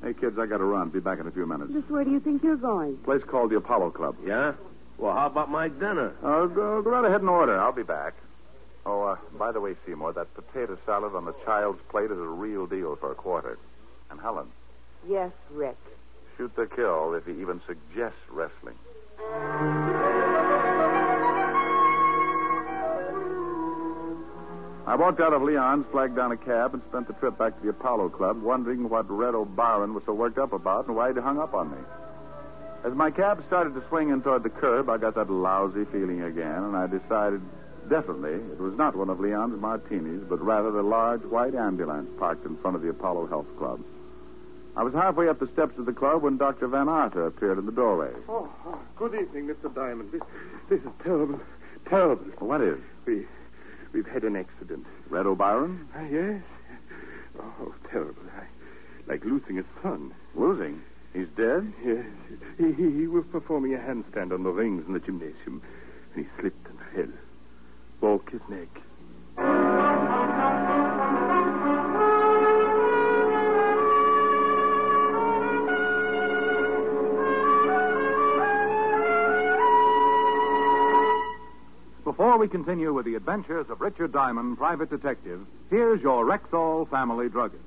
Hey, 0.03 0.13
kids, 0.13 0.37
I 0.39 0.45
gotta 0.45 0.63
run. 0.63 0.89
Be 0.89 0.99
back 0.99 1.19
in 1.19 1.27
a 1.27 1.31
few 1.31 1.45
minutes. 1.45 1.71
Just 1.73 1.89
where 1.89 2.03
do 2.03 2.11
you 2.11 2.19
think 2.19 2.43
you're 2.43 2.55
going? 2.55 2.97
Place 2.97 3.21
called 3.27 3.51
the 3.51 3.57
Apollo 3.57 3.91
Club. 3.91 4.15
Yeah? 4.25 4.53
Well, 4.97 5.13
how 5.13 5.27
about 5.27 5.49
my 5.49 5.67
dinner? 5.67 6.13
Uh, 6.23 6.45
go, 6.47 6.81
go 6.81 6.89
right 6.89 7.05
ahead 7.05 7.21
and 7.21 7.29
order. 7.29 7.59
I'll 7.59 7.71
be 7.71 7.83
back. 7.83 8.13
Oh, 8.91 9.03
uh, 9.03 9.17
by 9.37 9.51
the 9.51 9.61
way, 9.61 9.75
Seymour, 9.85 10.13
that 10.13 10.33
potato 10.33 10.75
salad 10.83 11.13
on 11.13 11.25
the 11.25 11.35
child's 11.45 11.79
plate 11.91 12.05
is 12.09 12.17
a 12.17 12.21
real 12.27 12.65
deal 12.65 12.95
for 12.95 13.11
a 13.11 13.15
quarter. 13.15 13.59
And 14.09 14.19
Helen, 14.19 14.47
Yes, 15.07 15.31
Rick. 15.51 15.77
shoot 16.37 16.51
the 16.55 16.65
kill 16.65 17.13
if 17.13 17.23
he 17.25 17.33
even 17.39 17.61
suggests 17.67 18.17
wrestling. 18.31 18.75
I 24.87 24.95
walked 24.95 25.19
out 25.21 25.33
of 25.33 25.43
Leon's, 25.43 25.85
flagged 25.91 26.15
down 26.15 26.31
a 26.31 26.37
cab, 26.37 26.73
and 26.73 26.81
spent 26.89 27.05
the 27.07 27.13
trip 27.13 27.37
back 27.37 27.55
to 27.57 27.61
the 27.63 27.69
Apollo 27.69 28.09
Club, 28.09 28.41
wondering 28.41 28.89
what 28.89 29.05
Red 29.09 29.35
O'Byron 29.35 29.93
was 29.93 30.01
so 30.07 30.13
worked 30.13 30.39
up 30.39 30.51
about 30.51 30.87
and 30.87 30.95
why 30.95 31.09
he'd 31.09 31.17
hung 31.21 31.37
up 31.37 31.53
on 31.53 31.69
me. 31.69 31.77
As 32.83 32.93
my 32.95 33.11
cab 33.11 33.43
started 33.45 33.75
to 33.75 33.83
swing 33.89 34.09
in 34.09 34.23
toward 34.23 34.41
the 34.41 34.49
curb, 34.49 34.89
I 34.89 34.97
got 34.97 35.13
that 35.13 35.29
lousy 35.29 35.85
feeling 35.91 36.23
again, 36.23 36.63
and 36.63 36.75
I 36.75 36.87
decided 36.87 37.41
definitely 37.89 38.33
it 38.33 38.59
was 38.59 38.77
not 38.77 38.95
one 38.95 39.09
of 39.09 39.19
Leon's 39.19 39.59
martinis, 39.59 40.23
but 40.29 40.41
rather 40.41 40.71
the 40.71 40.83
large 40.83 41.23
white 41.23 41.55
ambulance 41.55 42.09
parked 42.17 42.45
in 42.45 42.55
front 42.57 42.75
of 42.75 42.81
the 42.81 42.89
Apollo 42.89 43.27
Health 43.27 43.47
Club. 43.57 43.81
I 44.75 44.83
was 44.83 44.93
halfway 44.93 45.27
up 45.27 45.39
the 45.39 45.49
steps 45.51 45.77
of 45.77 45.85
the 45.85 45.93
club 45.93 46.21
when 46.21 46.37
Dr. 46.37 46.67
Van 46.67 46.87
Arthur 46.87 47.25
appeared 47.25 47.57
in 47.57 47.65
the 47.65 47.71
doorway. 47.71 48.11
Oh, 48.29 48.49
oh, 48.65 48.79
good 48.95 49.13
evening, 49.13 49.47
Mr. 49.47 49.73
Diamond. 49.73 50.11
This, 50.11 50.21
this 50.69 50.79
is 50.79 50.91
terrible. 51.03 51.39
Terrible. 51.89 52.25
What 52.39 52.61
is? 52.61 52.77
We, 53.05 53.25
we've 53.91 54.07
had 54.07 54.23
an 54.23 54.35
accident. 54.35 54.85
Red 55.09 55.25
O'Byron? 55.25 55.87
Ah, 55.95 56.05
yes. 56.05 56.41
Oh, 57.39 57.73
terrible. 57.89 58.21
I, 58.37 58.43
like 59.11 59.25
losing 59.25 59.59
a 59.59 59.63
son. 59.81 60.13
Losing? 60.35 60.81
He's 61.13 61.27
dead? 61.35 61.73
Yes. 61.83 62.05
He, 62.57 62.71
he, 62.73 62.91
he 62.91 63.07
was 63.07 63.25
performing 63.31 63.73
a 63.73 63.79
handstand 63.79 64.31
on 64.31 64.43
the 64.43 64.51
rings 64.51 64.85
in 64.87 64.93
the 64.93 64.99
gymnasium, 64.99 65.61
and 66.13 66.25
he 66.25 66.29
slipped 66.39 66.67
and 66.67 66.79
fell. 66.93 67.19
Broke 67.99 68.31
his 68.31 68.41
neck. 68.49 68.67
Before 82.03 82.37
we 82.37 82.47
continue 82.47 82.93
with 82.93 83.05
the 83.05 83.15
adventures 83.15 83.69
of 83.69 83.81
Richard 83.81 84.11
Diamond, 84.11 84.57
private 84.57 84.89
detective, 84.89 85.45
here's 85.69 86.01
your 86.01 86.25
Rexall 86.25 86.89
family 86.89 87.29
druggist. 87.29 87.63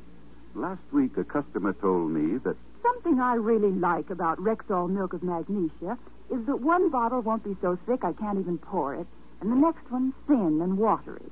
Last 0.55 0.83
week, 0.93 1.17
a 1.17 1.25
customer 1.25 1.73
told 1.75 2.11
me 2.11 2.39
that 2.39 2.57
Something 2.83 3.21
I 3.21 3.35
really 3.35 3.71
like 3.71 4.11
about 4.11 4.39
Rexall 4.39 4.89
milk 4.91 5.12
of 5.12 5.23
magnesia 5.23 5.97
is 6.31 6.45
that 6.47 6.61
one 6.61 6.91
bottle 6.91 7.21
won't 7.21 7.45
be 7.45 7.57
so 7.61 7.79
thick 7.87 8.05
I 8.05 8.12
can't 8.12 8.39
even 8.39 8.59
pour 8.59 8.95
it, 8.95 9.07
and 9.43 9.51
the 9.51 9.57
next 9.57 9.91
one 9.91 10.15
thin 10.29 10.61
and 10.63 10.79
watery. 10.79 11.31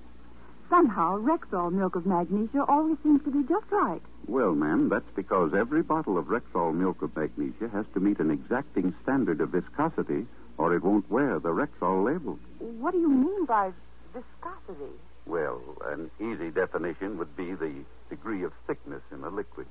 Somehow, 0.69 1.17
Rexall 1.19 1.73
milk 1.73 1.95
of 1.95 2.07
magnesia 2.07 2.65
always 2.67 2.97
seems 3.03 3.23
to 3.25 3.31
be 3.31 3.43
just 3.49 3.71
right. 3.71 4.03
Well, 4.27 4.55
ma'am, 4.55 4.89
that's 4.89 5.11
because 5.15 5.55
every 5.55 5.83
bottle 5.83 6.19
of 6.19 6.27
Rexall 6.27 6.75
milk 6.75 7.03
of 7.03 7.17
magnesia 7.17 7.69
has 7.73 7.87
to 7.95 8.01
meet 8.01 8.19
an 8.19 8.31
exacting 8.31 8.95
standard 9.03 9.41
of 9.41 9.51
viscosity, 9.51 10.27
or 10.59 10.75
it 10.75 10.83
won't 10.83 11.11
wear 11.11 11.39
the 11.39 11.51
Rexall 11.51 12.05
label. 12.05 12.39
What 12.59 12.93
do 12.93 12.99
you 12.99 13.09
mean 13.09 13.47
by 13.47 13.73
viscosity? 14.13 14.93
Well, 15.27 15.61
an 15.87 16.11
easy 16.21 16.51
definition 16.51 17.17
would 17.19 17.37
be 17.37 17.55
the 17.55 17.85
degree 18.09 18.43
of 18.43 18.53
thickness 18.67 19.03
in 19.13 19.23
a 19.23 19.29
liquid. 19.29 19.67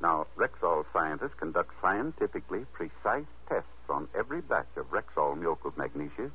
Now, 0.00 0.26
Rexall 0.36 0.86
scientists 0.94 1.34
conduct 1.38 1.74
scientifically 1.82 2.64
precise 2.72 3.28
tests 3.48 3.68
on 3.90 4.08
every 4.18 4.40
batch 4.40 4.74
of 4.76 4.90
Rexall 4.90 5.38
milk 5.38 5.60
of 5.66 5.76
magnesia 5.76 6.30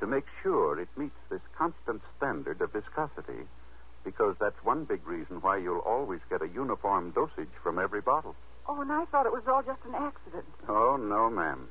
to 0.00 0.06
make 0.06 0.26
sure 0.42 0.78
it 0.78 0.88
meets 0.96 1.18
this 1.30 1.40
constant 1.56 2.02
standard 2.16 2.60
of 2.60 2.72
viscosity, 2.72 3.46
because 4.04 4.36
that's 4.40 4.64
one 4.64 4.84
big 4.84 5.06
reason 5.06 5.40
why 5.40 5.56
you'll 5.56 5.78
always 5.80 6.20
get 6.30 6.42
a 6.42 6.48
uniform 6.48 7.10
dosage 7.10 7.52
from 7.62 7.78
every 7.78 8.00
bottle. 8.00 8.34
Oh, 8.68 8.80
and 8.80 8.92
I 8.92 9.04
thought 9.06 9.26
it 9.26 9.32
was 9.32 9.42
all 9.48 9.62
just 9.62 9.80
an 9.86 9.94
accident. 9.94 10.44
Oh, 10.68 10.96
no, 10.96 11.30
ma'am. 11.30 11.68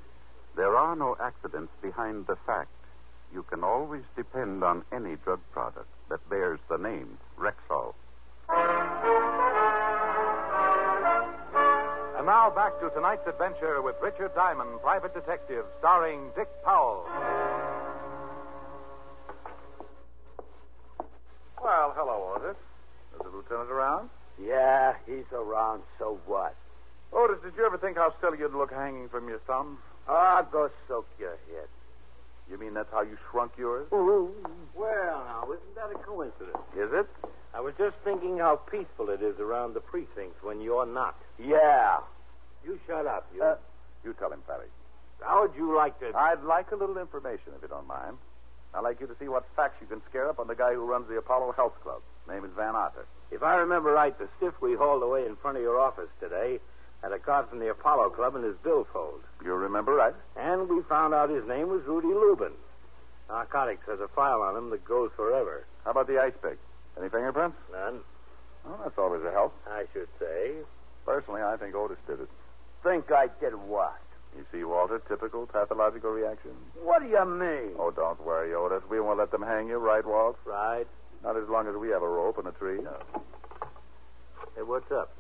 There 0.56 0.76
are 0.76 0.96
no 0.96 1.16
accidents 1.22 1.72
behind 1.82 2.26
the 2.28 2.36
fact. 2.48 2.70
You 3.34 3.44
can 3.44 3.64
always 3.64 4.04
depend 4.16 4.64
on 4.64 4.84
any 4.92 5.16
drug 5.18 5.40
product 5.52 5.88
that 6.10 6.28
bears 6.30 6.60
the 6.70 6.78
name 6.78 7.18
Rexall. 7.38 7.94
And 12.18 12.26
now 12.26 12.50
back 12.50 12.80
to 12.80 12.90
tonight's 12.90 13.28
adventure 13.28 13.82
with 13.82 13.96
Richard 14.02 14.34
Diamond, 14.34 14.82
private 14.82 15.14
detective, 15.14 15.66
starring 15.80 16.32
Dick 16.36 16.50
Powell. 16.64 17.06
Well, 21.68 21.92
hello, 22.00 22.32
Otis. 22.40 22.56
Is 23.12 23.20
the 23.20 23.28
lieutenant 23.28 23.70
around? 23.70 24.08
Yeah, 24.40 24.94
he's 25.06 25.28
around, 25.34 25.84
so 26.00 26.18
what? 26.26 26.56
Otis, 27.12 27.44
did 27.44 27.56
you 27.58 27.66
ever 27.66 27.78
think 27.78 27.98
how 27.98 28.16
silly 28.22 28.40
you'd 28.40 28.56
look 28.56 28.72
hanging 28.72 29.10
from 29.10 29.28
your 29.28 29.40
thumb? 29.40 29.78
Ah, 30.08 30.48
go 30.50 30.70
soak 30.88 31.10
your 31.20 31.36
head. 31.52 31.68
You 32.50 32.58
mean 32.58 32.74
that's 32.74 32.88
how 32.90 33.02
you 33.02 33.18
shrunk 33.30 33.52
yours? 33.58 33.86
Ooh. 33.92 34.32
Well, 34.74 35.26
now, 35.28 35.44
isn't 35.52 35.76
that 35.76 35.92
a 35.92 36.02
coincidence? 36.08 36.56
Is 36.72 36.88
it? 36.94 37.08
I 37.54 37.60
was 37.60 37.74
just 37.78 37.98
thinking 38.06 38.38
how 38.38 38.56
peaceful 38.72 39.10
it 39.10 39.22
is 39.22 39.38
around 39.38 39.74
the 39.74 39.82
precincts 39.82 40.42
when 40.42 40.62
you're 40.62 40.86
not. 40.86 41.20
Yeah. 41.38 42.00
You 42.64 42.80
shut 42.88 43.06
up, 43.06 43.28
you. 43.36 43.44
Uh, 43.44 43.58
you 44.06 44.14
tell 44.14 44.32
him, 44.32 44.40
Fatty. 44.48 44.72
How 45.20 45.42
would 45.42 45.58
you 45.58 45.76
like 45.76 46.00
to? 46.00 46.16
I'd 46.16 46.44
like 46.48 46.72
a 46.72 46.78
little 46.78 46.98
information, 46.98 47.52
if 47.58 47.62
you 47.62 47.68
don't 47.68 47.88
mind. 47.88 48.16
I'd 48.74 48.82
like 48.82 49.00
you 49.00 49.08
to 49.08 49.16
see 49.20 49.28
what 49.28 49.46
facts 49.56 49.78
you 49.82 49.88
can 49.88 50.02
scare 50.10 50.30
up 50.30 50.40
on 50.40 50.48
the 50.48 50.56
guy 50.56 50.74
who 50.74 50.86
runs 50.86 51.08
the 51.08 51.18
Apollo 51.18 51.54
Health 51.54 51.74
Club. 51.82 52.02
Name 52.30 52.46
is 52.46 52.52
Van 52.56 52.76
Otter. 52.76 53.06
If 53.32 53.44
I 53.44 53.56
remember 53.56 53.92
right, 53.92 54.18
the 54.18 54.28
stiff 54.38 54.54
we 54.62 54.76
hauled 54.76 55.04
away 55.04 55.26
in 55.26 55.36
front 55.38 55.58
of 55.58 55.64
your 55.64 55.80
office 55.80 56.10
today 56.20 56.60
had 57.02 57.12
a 57.12 57.20
card 57.20 57.48
from 57.50 57.60
the 57.60 57.70
Apollo 57.70 58.12
Club 58.12 58.36
in 58.36 58.44
his 58.44 58.56
billfold. 58.64 59.22
You 59.44 59.54
remember 59.54 59.94
right? 59.94 60.14
And 60.36 60.68
we 60.70 60.82
found 60.84 61.14
out 61.14 61.30
his 61.30 61.48
name 61.48 61.70
was 61.70 61.84
Rudy 61.86 62.08
Lubin. 62.08 62.54
Narcotics 63.30 63.86
has 63.88 64.00
a 64.00 64.08
file 64.10 64.42
on 64.42 64.56
him 64.56 64.70
that 64.72 64.86
goes 64.86 65.12
forever. 65.16 65.66
How 65.84 65.92
about 65.92 66.08
the 66.08 66.20
ice 66.20 66.34
pick? 66.42 66.58
Any 67.00 67.10
fingerprints? 67.10 67.58
None. 67.72 68.00
Well, 68.66 68.80
that's 68.84 68.98
always 68.98 69.24
a 69.24 69.32
help. 69.32 69.54
I 69.70 69.86
should 69.94 70.08
say. 70.20 70.54
Personally, 71.06 71.42
I 71.42 71.56
think 71.58 71.76
Otis 71.76 71.98
did 72.08 72.20
it. 72.22 72.30
Think 72.84 73.12
I 73.12 73.28
did 73.40 73.56
what? 73.56 74.00
You 74.38 74.46
see, 74.52 74.64
Walter, 74.64 75.02
typical 75.08 75.48
pathological 75.48 76.12
reaction. 76.12 76.52
What 76.84 77.02
do 77.02 77.10
you 77.10 77.26
mean? 77.26 77.74
Oh, 77.80 77.90
don't 77.90 78.24
worry, 78.24 78.54
Otis. 78.54 78.84
We 78.90 79.00
won't 79.00 79.18
let 79.18 79.32
them 79.32 79.42
hang 79.42 79.68
you, 79.68 79.78
right, 79.78 80.06
Walt? 80.06 80.38
Right. 80.46 80.86
Not 81.24 81.36
as 81.36 81.50
long 81.50 81.68
as 81.68 81.76
we 81.76 81.90
have 81.90 82.04
a 82.04 82.08
rope 82.08 82.38
and 82.38 82.48
a 82.48 82.52
tree. 82.52 82.80
Hey, 84.56 84.62
what's 84.62 84.92
up? 84.92 85.12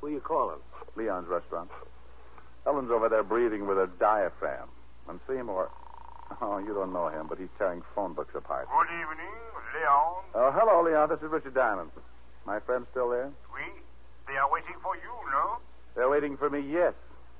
Who 0.00 0.08
you 0.08 0.20
calling? 0.20 0.60
Leon's 0.94 1.26
restaurant. 1.26 1.70
Ellen's 2.66 2.90
over 2.90 3.08
there 3.08 3.22
breathing 3.22 3.66
with 3.66 3.78
a 3.78 3.88
diaphragm. 3.98 4.68
And 5.08 5.20
Seymour. 5.26 5.70
Oh, 6.42 6.58
you 6.58 6.74
don't 6.74 6.92
know 6.92 7.08
him, 7.08 7.28
but 7.28 7.38
he's 7.38 7.48
tearing 7.56 7.82
phone 7.94 8.12
books 8.12 8.34
apart. 8.34 8.68
Good 8.68 8.92
evening, 8.92 9.32
Leon. 9.72 10.24
Oh, 10.34 10.52
hello, 10.52 10.82
Leon. 10.84 11.08
This 11.08 11.22
is 11.22 11.30
Richard 11.30 11.54
Diamond. 11.54 11.90
My 12.44 12.60
friend's 12.60 12.88
still 12.90 13.08
there? 13.08 13.30
Oui. 13.54 13.62
They 14.26 14.36
are 14.36 14.50
waiting 14.50 14.74
for 14.82 14.96
you, 14.96 15.12
no? 15.32 15.58
They're 15.94 16.10
waiting 16.10 16.36
for 16.36 16.50
me, 16.50 16.60
yes. 16.60 16.92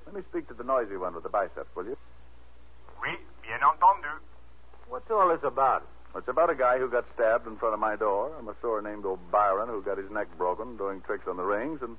Let 0.07 0.15
me 0.15 0.23
speak 0.31 0.49
to 0.49 0.55
the 0.55 0.65
noisy 0.65 0.97
one 0.97 1.15
with 1.15 1.23
the 1.25 1.29
biceps, 1.29 1.69
will 1.75 1.85
you? 1.87 1.97
Oui, 3.03 3.11
bien 3.43 3.59
entendu. 3.61 4.19
What's 4.89 5.11
all 5.11 5.29
this 5.29 5.43
about? 5.43 5.83
It's 6.15 6.29
about 6.29 6.49
a 6.49 6.55
guy 6.55 6.79
who 6.79 6.89
got 6.89 7.05
stabbed 7.15 7.47
in 7.47 7.57
front 7.57 7.75
of 7.75 7.81
my 7.81 7.97
door, 7.97 8.33
a 8.39 8.43
masseur 8.43 8.81
named 8.81 9.05
O'Byron 9.05 9.69
who 9.69 9.83
got 9.83 9.99
his 9.99 10.11
neck 10.11 10.29
broken 10.39 10.77
doing 10.77 11.03
tricks 11.03 11.27
on 11.29 11.37
the 11.37 11.43
rings, 11.43 11.81
and 11.83 11.97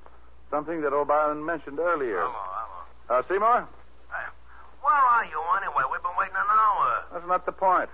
something 0.49 0.81
that 0.81 0.93
O'Byron 0.93 1.45
mentioned 1.45 1.79
earlier. 1.79 2.21
Hello, 2.21 3.19
Uh, 3.19 3.21
Seymour? 3.29 3.67
Where 4.81 4.93
are 4.95 5.25
you 5.25 5.39
anyway? 5.61 5.83
We've 5.91 6.01
been 6.01 6.15
waiting 6.17 6.35
an 6.35 6.59
hour. 6.59 7.03
That's 7.13 7.27
not 7.27 7.45
the 7.45 7.51
point. 7.51 7.89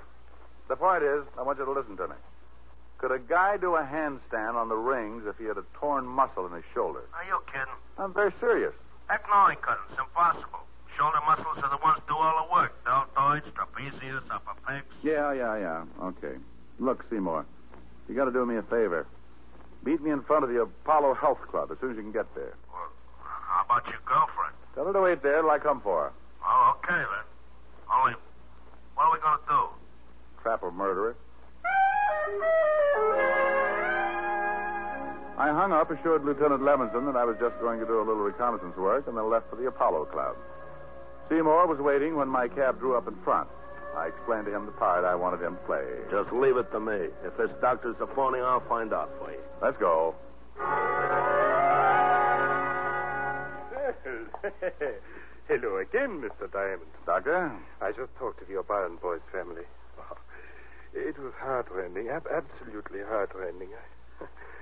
The 0.69 0.75
point 0.75 1.03
is, 1.03 1.23
I 1.37 1.41
want 1.41 1.57
you 1.59 1.65
to 1.65 1.71
listen 1.71 1.97
to 1.97 2.07
me. 2.07 2.15
Could 2.99 3.11
a 3.11 3.19
guy 3.19 3.57
do 3.57 3.75
a 3.75 3.83
handstand 3.83 4.55
on 4.55 4.69
the 4.69 4.75
rings 4.77 5.23
if 5.27 5.37
he 5.37 5.45
had 5.45 5.57
a 5.57 5.65
torn 5.73 6.05
muscle 6.05 6.45
in 6.47 6.53
his 6.53 6.63
shoulder? 6.73 7.01
Are 7.13 7.25
you 7.25 7.39
kidding? 7.51 7.73
I'm 7.97 8.13
very 8.13 8.31
serious. 8.39 8.73
Heck 9.07 9.23
no, 9.29 9.47
he 9.49 9.55
couldn't. 9.57 9.83
It's 9.91 9.99
impossible. 9.99 10.63
Shoulder 10.97 11.19
muscles 11.25 11.57
are 11.63 11.69
the 11.69 11.81
ones 11.83 11.99
do 12.07 12.13
all 12.15 12.45
the 12.45 12.53
work. 12.53 12.73
Deltoids, 12.85 13.43
trapezius, 13.53 14.23
upper 14.31 14.53
pecs. 14.67 14.83
Yeah, 15.01 15.33
yeah, 15.33 15.57
yeah. 15.57 15.85
Okay. 16.13 16.37
Look, 16.79 17.03
Seymour, 17.09 17.45
you 18.07 18.15
got 18.15 18.25
to 18.25 18.31
do 18.31 18.45
me 18.45 18.57
a 18.57 18.61
favor. 18.63 19.07
Meet 19.85 20.01
me 20.01 20.11
in 20.11 20.21
front 20.23 20.43
of 20.43 20.49
the 20.49 20.61
Apollo 20.61 21.15
Health 21.15 21.39
Club 21.49 21.71
as 21.71 21.77
soon 21.81 21.91
as 21.91 21.97
you 21.97 22.03
can 22.03 22.11
get 22.11 22.33
there. 22.35 22.53
Well, 22.71 22.89
how 23.19 23.65
about 23.65 23.85
your 23.87 23.99
girlfriend? 24.05 24.55
Tell 24.75 24.85
her 24.85 24.93
to 24.93 25.01
wait 25.01 25.21
there 25.21 25.41
till 25.41 25.51
I 25.51 25.59
come 25.59 25.81
for 25.81 26.05
her. 26.05 26.11
Oh, 26.45 26.73
okay 26.77 26.95
then. 26.95 27.25
Only, 27.91 28.13
what 28.95 29.05
are 29.05 29.13
we 29.13 29.19
going 29.19 29.39
to 29.39 29.45
do? 29.49 30.41
Trap 30.41 30.63
a 30.63 30.71
murderer. 30.71 31.15
I 35.37 35.49
hung 35.49 35.71
up, 35.71 35.89
assured 35.89 36.23
Lieutenant 36.23 36.61
Levinson 36.61 37.05
that 37.11 37.17
I 37.17 37.25
was 37.25 37.35
just 37.39 37.59
going 37.59 37.79
to 37.79 37.85
do 37.85 37.97
a 37.97 38.05
little 38.05 38.21
reconnaissance 38.21 38.77
work, 38.77 39.07
and 39.07 39.17
then 39.17 39.29
left 39.29 39.49
for 39.49 39.55
the 39.55 39.67
Apollo 39.67 40.05
Club. 40.05 40.35
Seymour 41.29 41.67
was 41.67 41.79
waiting 41.79 42.15
when 42.15 42.27
my 42.27 42.47
cab 42.47 42.79
drew 42.79 42.95
up 42.95 43.07
in 43.07 43.15
front. 43.23 43.49
I 43.97 44.07
explained 44.07 44.45
to 44.45 44.55
him 44.55 44.65
the 44.65 44.71
part 44.73 45.05
I 45.05 45.15
wanted 45.15 45.41
him 45.41 45.55
to 45.55 45.61
play. 45.65 45.85
Just 46.11 46.31
leave 46.33 46.57
it 46.57 46.71
to 46.71 46.79
me. 46.79 47.09
If 47.25 47.37
this 47.37 47.49
doctor's 47.61 47.95
a 48.01 48.07
phony, 48.15 48.39
I'll 48.39 48.67
find 48.67 48.93
out 48.93 49.09
for 49.19 49.31
you. 49.31 49.39
Let's 49.61 49.77
go. 49.77 50.15
Hello 55.47 55.77
again, 55.77 56.21
Mr. 56.21 56.51
Diamond. 56.51 56.89
Doctor? 57.05 57.51
I 57.81 57.91
just 57.91 58.15
talked 58.17 58.39
to 58.39 58.45
the 58.45 58.57
O'Brien 58.57 58.97
boys' 59.01 59.21
family. 59.31 59.63
It 60.95 61.17
was 61.17 61.33
heartrending, 61.39 62.09
ab- 62.09 62.27
absolutely 62.31 62.99
heartrending. 63.01 63.69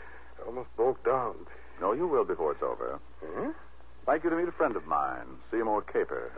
I, 0.42 0.44
I 0.44 0.48
almost 0.48 0.76
broke 0.76 1.04
down. 1.06 1.36
No, 1.80 1.94
you 1.94 2.08
will 2.08 2.26
before 2.26 2.52
it's 2.52 2.62
over. 2.64 3.00
Hmm? 3.24 3.50
Like 4.08 4.24
you 4.24 4.30
to 4.30 4.36
meet 4.36 4.48
a 4.48 4.52
friend 4.52 4.76
of 4.76 4.86
mine, 4.88 5.26
Seymour 5.52 5.84
Caper. 5.84 6.32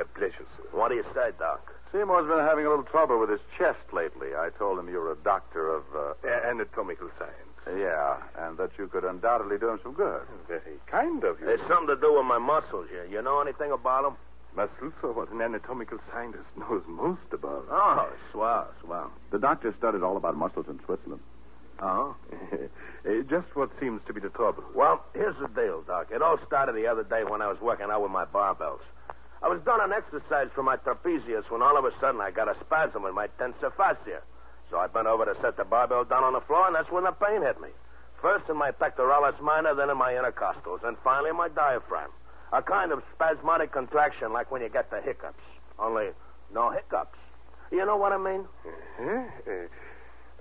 a 0.00 0.04
pleasure, 0.18 0.44
sir. 0.56 0.64
What 0.72 0.88
do 0.90 0.94
you 0.94 1.04
say, 1.14 1.30
Doc? 1.38 1.72
Seymour's 1.92 2.26
been 2.26 2.38
having 2.38 2.64
a 2.66 2.68
little 2.70 2.84
trouble 2.84 3.18
with 3.20 3.30
his 3.30 3.40
chest 3.58 3.80
lately. 3.92 4.28
I 4.36 4.50
told 4.58 4.78
him 4.78 4.88
you're 4.88 5.12
a 5.12 5.16
doctor 5.16 5.68
of. 5.74 5.82
Uh, 5.94 6.14
A- 6.28 6.46
anatomical 6.48 7.10
science. 7.18 7.78
yeah, 7.78 8.16
and 8.38 8.56
that 8.58 8.70
you 8.78 8.88
could 8.88 9.04
undoubtedly 9.04 9.56
do 9.58 9.68
him 9.70 9.80
some 9.82 9.92
good. 9.92 10.22
Very 10.48 10.76
kind 10.86 11.22
of 11.24 11.40
you. 11.40 11.48
It's 11.48 11.62
something 11.68 11.88
to 11.94 11.96
do 12.00 12.14
with 12.16 12.24
my 12.26 12.38
muscles 12.38 12.86
here. 12.90 13.06
You 13.10 13.22
know 13.22 13.40
anything 13.40 13.72
about 13.72 14.02
them? 14.04 14.16
Muscles 14.54 14.92
are 15.02 15.12
what 15.12 15.30
an 15.30 15.40
anatomical 15.40 15.98
scientist 16.12 16.44
knows 16.58 16.82
most 16.86 17.20
about. 17.32 17.64
Oh, 17.70 18.08
swell, 18.32 18.68
swell. 18.84 19.10
The 19.30 19.38
doctor 19.38 19.74
studied 19.78 20.02
all 20.02 20.16
about 20.18 20.36
muscles 20.36 20.66
in 20.68 20.78
Switzerland. 20.84 21.22
Oh? 21.82 22.14
Uh, 22.32 23.22
just 23.28 23.54
what 23.54 23.70
seems 23.80 24.00
to 24.06 24.12
be 24.12 24.20
the 24.20 24.30
trouble. 24.30 24.62
Well, 24.74 25.04
here's 25.14 25.36
the 25.40 25.48
deal, 25.48 25.82
Doc. 25.82 26.08
It 26.14 26.22
all 26.22 26.38
started 26.46 26.76
the 26.76 26.86
other 26.86 27.02
day 27.02 27.24
when 27.26 27.42
I 27.42 27.48
was 27.48 27.60
working 27.60 27.86
out 27.90 28.02
with 28.02 28.12
my 28.12 28.24
barbells. 28.24 28.80
I 29.42 29.48
was 29.48 29.60
doing 29.64 29.80
an 29.82 29.92
exercise 29.92 30.46
for 30.54 30.62
my 30.62 30.76
trapezius 30.76 31.50
when 31.50 31.62
all 31.62 31.76
of 31.76 31.84
a 31.84 31.90
sudden 32.00 32.20
I 32.20 32.30
got 32.30 32.46
a 32.48 32.54
spasm 32.64 33.04
in 33.04 33.14
my 33.14 33.26
tensor 33.40 33.74
fascia. 33.76 34.22
So 34.70 34.78
I 34.78 34.86
bent 34.86 35.08
over 35.08 35.24
to 35.24 35.34
set 35.42 35.56
the 35.56 35.64
barbell 35.64 36.04
down 36.04 36.22
on 36.22 36.32
the 36.32 36.40
floor, 36.40 36.66
and 36.66 36.76
that's 36.76 36.90
when 36.90 37.02
the 37.04 37.10
pain 37.10 37.42
hit 37.42 37.60
me. 37.60 37.68
First 38.22 38.48
in 38.48 38.56
my 38.56 38.70
pectoralis 38.70 39.38
minor, 39.42 39.74
then 39.74 39.90
in 39.90 39.98
my 39.98 40.12
intercostals, 40.12 40.86
and 40.86 40.96
finally 41.02 41.30
in 41.30 41.36
my 41.36 41.48
diaphragm. 41.48 42.10
A 42.52 42.62
kind 42.62 42.92
of 42.92 43.02
spasmodic 43.14 43.72
contraction 43.72 44.32
like 44.32 44.50
when 44.52 44.62
you 44.62 44.68
get 44.68 44.90
the 44.90 45.00
hiccups. 45.00 45.42
Only 45.78 46.10
no 46.54 46.70
hiccups. 46.70 47.18
You 47.72 47.84
know 47.84 47.96
what 47.96 48.12
I 48.12 48.18
mean? 48.18 48.44
Huh? 49.00 49.24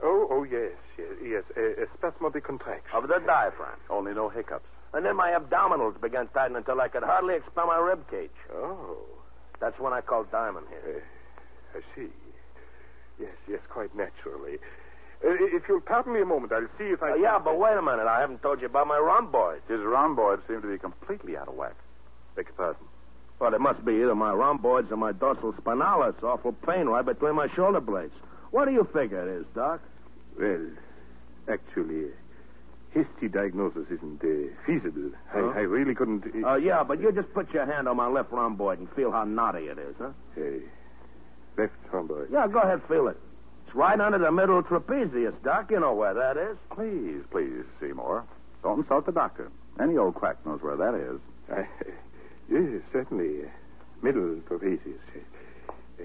Oh, 0.04 0.28
oh, 0.32 0.44
yes, 0.44 0.72
yes, 0.98 1.08
yes. 1.24 1.44
A, 1.56 1.84
a 1.84 1.86
spasmodic 1.98 2.44
contraction. 2.46 2.90
Of 2.94 3.08
the 3.08 3.20
diaphragm. 3.26 3.78
Only 3.90 4.14
no 4.14 4.30
hiccups. 4.30 4.66
And 4.94 5.06
then 5.06 5.16
my 5.16 5.32
abdominals 5.32 6.00
began 6.02 6.28
tightening 6.34 6.58
until 6.58 6.82
I 6.82 6.88
could 6.90 7.04
hardly 7.04 7.36
expel 7.36 7.68
my 7.68 7.78
rib 7.78 8.10
cage. 8.10 8.30
Oh, 8.54 8.98
That's 9.60 9.80
when 9.80 9.94
I 9.94 10.02
called 10.02 10.32
Diamond 10.32 10.66
here. 10.70 11.04
uh, 11.76 11.78
I 11.78 11.82
see. 11.96 12.10
Yes, 13.20 13.32
yes, 13.48 13.60
quite 13.70 13.96
naturally. 13.96 14.56
Uh, 15.24 15.30
if 15.40 15.64
you'll 15.70 15.80
pardon 15.82 16.14
me 16.14 16.22
a 16.22 16.26
moment, 16.26 16.52
I'll 16.52 16.66
see 16.78 16.86
if 16.86 17.04
I. 17.04 17.12
Uh, 17.12 17.14
can- 17.14 17.22
yeah, 17.22 17.40
but 17.40 17.58
wait 17.60 17.78
a 17.78 17.82
minute. 17.82 18.08
I 18.08 18.20
haven't 18.20 18.42
told 18.42 18.60
you 18.60 18.66
about 18.66 18.88
my 18.88 18.98
rhomboids. 18.98 19.62
His 19.70 19.80
rhomboids 19.82 20.42
seem 20.48 20.62
to 20.64 20.68
be 20.68 20.78
completely 20.80 21.38
out 21.38 21.48
of 21.48 21.54
whack. 21.54 21.76
Beg 22.36 22.48
your 22.48 22.56
pardon. 22.56 22.84
Well, 23.40 23.54
it 23.54 23.62
must 23.62 23.86
be 23.86 23.94
either 23.94 24.16
my 24.16 24.34
rhomboids 24.34 24.92
or 24.92 24.98
my 24.98 25.12
dorsal 25.14 25.54
spinalis. 25.54 26.22
Awful 26.24 26.54
pain 26.54 26.88
right 26.88 27.06
between 27.06 27.36
my 27.36 27.48
shoulder 27.56 27.80
blades. 27.80 28.14
What 28.52 28.66
do 28.66 28.72
you 28.72 28.88
figure 28.94 29.22
it 29.30 29.42
is, 29.42 29.46
Doc? 29.56 29.80
Well, 30.39 30.65
actually, 31.48 32.08
hasty 32.94 33.28
diagnosis 33.28 33.86
isn't 33.89 34.22
uh, 34.24 34.54
feasible. 34.65 35.12
Huh? 35.30 35.52
I, 35.56 35.60
I 35.60 35.62
really 35.62 35.96
couldn't. 35.96 36.24
Uh, 36.44 36.50
Uh, 36.52 36.56
yeah, 36.56 36.84
but 36.84 37.00
you 37.00 37.12
just 37.12 37.34
put 37.34 37.52
your 37.54 37.65
hand 37.65 37.88
on 37.88 37.98
my 37.98 38.08
left 38.08 38.32
rhomboid 38.32 38.80
and 38.80 38.89
feel 38.94 39.12
how 39.12 39.24
knotty 39.24 39.65
it 39.67 39.78
is, 39.78 39.96
huh? 40.00 40.10
Hey, 40.36 40.60
left 41.58 41.74
rhomboid. 41.91 42.30
Yeah, 42.32 42.48
go 42.48 42.60
ahead, 42.60 42.82
feel 42.88 43.08
it. 43.08 43.17
It's 43.67 43.76
right 43.76 44.00
under 44.00 44.17
the 44.17 44.32
middle 44.32 44.62
trapezius, 44.63 45.34
Doc. 45.44 45.72
You 45.72 45.80
know 45.80 45.94
where 45.94 46.13
that 46.13 46.38
is. 46.38 46.58
Please, 46.76 47.22
please, 47.32 47.63
Seymour. 47.80 48.26
Don't 48.63 48.80
insult 48.80 49.06
the 49.06 49.12
doctor. 49.12 49.50
Any 49.82 49.98
old 49.98 50.15
quack 50.15 50.46
knows 50.46 50.62
where 50.62 50.76
that 50.76 50.94
is. 50.94 51.20
I, 51.52 51.67
yes, 52.52 52.82
certainly. 52.91 53.44
Uh, 53.46 53.48
middle 54.02 54.36
trapezius. 54.50 55.00
Uh, 56.00 56.04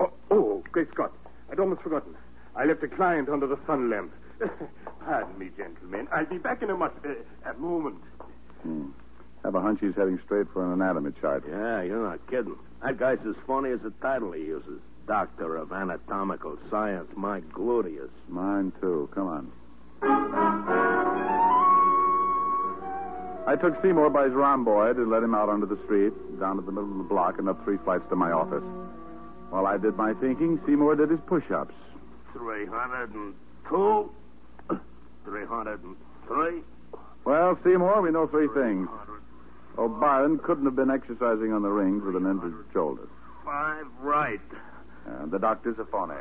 oh, 0.00 0.12
oh, 0.30 0.62
great 0.72 0.88
Scott. 0.92 1.12
I'd 1.50 1.60
almost 1.60 1.82
forgotten. 1.82 2.14
I 2.56 2.64
left 2.64 2.82
a 2.82 2.88
client 2.88 3.28
under 3.28 3.46
the 3.46 3.58
sun 3.66 3.90
lamp. 3.90 4.12
Pardon 5.04 5.38
me, 5.38 5.50
gentlemen. 5.56 6.08
I'll 6.12 6.26
be 6.26 6.38
back 6.38 6.62
in 6.62 6.70
a, 6.70 6.76
much, 6.76 6.94
uh, 7.04 7.50
a 7.50 7.54
moment. 7.54 7.96
Hmm. 8.62 8.86
Have 9.44 9.54
a 9.54 9.60
hunch 9.60 9.80
he's 9.80 9.94
heading 9.94 10.18
straight 10.24 10.46
for 10.52 10.64
an 10.64 10.72
anatomy 10.72 11.12
chart. 11.20 11.44
Yeah, 11.48 11.82
you're 11.82 12.02
not 12.02 12.26
kidding. 12.30 12.56
That 12.82 12.98
guy's 12.98 13.18
as 13.28 13.34
funny 13.46 13.70
as 13.70 13.80
the 13.80 13.90
title 14.00 14.32
he 14.32 14.42
uses. 14.42 14.80
Doctor 15.06 15.56
of 15.56 15.72
Anatomical 15.72 16.58
Science, 16.70 17.08
my 17.14 17.40
gluteus. 17.40 18.08
Mine, 18.28 18.72
too. 18.80 19.08
Come 19.14 19.26
on. 19.26 19.52
I 23.46 23.56
took 23.56 23.80
Seymour 23.82 24.08
by 24.08 24.24
his 24.24 24.32
rhomboid 24.32 24.96
and 24.96 25.10
led 25.10 25.22
him 25.22 25.34
out 25.34 25.50
onto 25.50 25.66
the 25.66 25.78
street, 25.84 26.14
down 26.40 26.56
to 26.56 26.62
the 26.62 26.72
middle 26.72 26.90
of 26.90 26.96
the 26.96 27.04
block, 27.04 27.38
and 27.38 27.48
up 27.48 27.62
three 27.64 27.76
flights 27.84 28.04
to 28.08 28.16
my 28.16 28.32
office. 28.32 28.64
While 29.50 29.66
I 29.66 29.76
did 29.76 29.96
my 29.96 30.14
thinking, 30.14 30.58
Seymour 30.66 30.96
did 30.96 31.10
his 31.10 31.20
push-ups. 31.26 31.74
302. 32.34 34.10
303. 35.24 36.62
Well, 37.24 37.58
Seymour, 37.64 38.02
we 38.02 38.10
know 38.10 38.26
three 38.26 38.48
things. 38.54 38.88
O'Brien 39.78 40.38
couldn't 40.38 40.66
have 40.66 40.76
been 40.76 40.90
exercising 40.90 41.52
on 41.52 41.62
the 41.62 41.70
rings 41.70 42.04
with 42.04 42.16
an 42.16 42.26
injured 42.30 42.66
shoulder. 42.72 43.08
five 43.44 43.86
right. 44.00 44.40
And 45.06 45.30
the 45.30 45.38
doctor's 45.38 45.78
a 45.78 45.84
phony. 45.86 46.14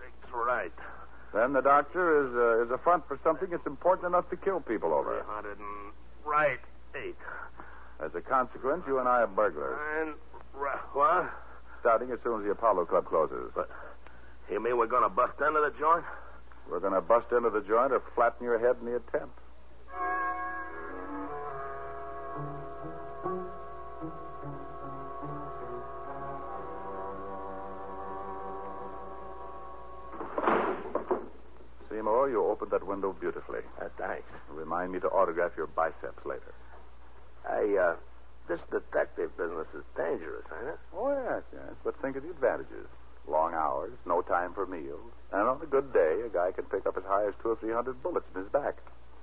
Six 0.00 0.32
right. 0.34 0.72
Then 1.32 1.52
the 1.52 1.60
doctor 1.62 2.26
is, 2.26 2.34
uh, 2.34 2.64
is 2.64 2.70
a 2.70 2.78
front 2.78 3.06
for 3.08 3.18
something 3.24 3.50
that's 3.50 3.66
important 3.66 4.06
enough 4.06 4.28
to 4.30 4.36
kill 4.36 4.60
people 4.60 4.92
over. 4.94 5.22
300 5.24 5.58
and 5.58 5.92
right. 6.24 6.60
Eight. 6.94 7.16
As 8.00 8.14
a 8.14 8.20
consequence, 8.20 8.82
you 8.86 8.98
and 8.98 9.08
I 9.08 9.22
are 9.22 9.26
burglars. 9.26 9.76
Nine 10.06 10.14
right. 10.54 10.78
What? 10.94 11.30
Starting 11.80 12.10
as 12.12 12.18
soon 12.24 12.40
as 12.40 12.44
the 12.46 12.52
Apollo 12.52 12.86
Club 12.86 13.06
closes. 13.06 13.50
But 13.54 13.68
you 14.50 14.62
mean 14.62 14.76
we're 14.76 14.86
going 14.86 15.02
to 15.02 15.08
bust 15.08 15.40
into 15.40 15.60
the 15.60 15.72
joint? 15.78 16.04
We're 16.70 16.80
going 16.80 16.94
to 16.94 17.00
bust 17.00 17.26
into 17.32 17.50
the 17.50 17.60
joint 17.60 17.92
or 17.92 18.02
flatten 18.14 18.44
your 18.44 18.58
head 18.58 18.76
in 18.80 18.86
the 18.86 18.96
attempt. 18.96 19.38
Seymour, 31.90 32.30
you 32.30 32.44
opened 32.44 32.70
that 32.70 32.86
window 32.86 33.14
beautifully. 33.18 33.60
Uh, 33.80 33.88
thanks. 33.98 34.28
Remind 34.50 34.92
me 34.92 35.00
to 35.00 35.08
autograph 35.08 35.52
your 35.56 35.66
biceps 35.68 36.24
later. 36.24 36.54
I, 37.48 37.76
uh, 37.76 37.96
this 38.48 38.60
detective 38.70 39.36
business 39.36 39.68
is 39.74 39.84
dangerous, 39.96 40.44
ain't 40.58 40.68
it? 40.70 40.78
Oh, 40.94 41.10
yes, 41.10 41.42
yes. 41.52 41.74
But 41.84 42.00
think 42.00 42.16
of 42.16 42.22
the 42.22 42.30
advantages. 42.30 42.86
Long 43.28 43.54
hours, 43.54 43.92
no 44.06 44.22
time 44.22 44.52
for 44.52 44.66
meals. 44.66 45.12
And 45.32 45.48
on 45.48 45.60
a 45.62 45.66
good 45.66 45.92
day, 45.92 46.20
a 46.24 46.28
guy 46.28 46.52
can 46.52 46.64
pick 46.64 46.86
up 46.86 46.96
as 46.96 47.04
high 47.04 47.26
as 47.26 47.34
two 47.42 47.50
or 47.50 47.56
three 47.56 47.72
hundred 47.72 48.02
bullets 48.02 48.26
in 48.34 48.42
his 48.42 48.50
back. 48.52 48.76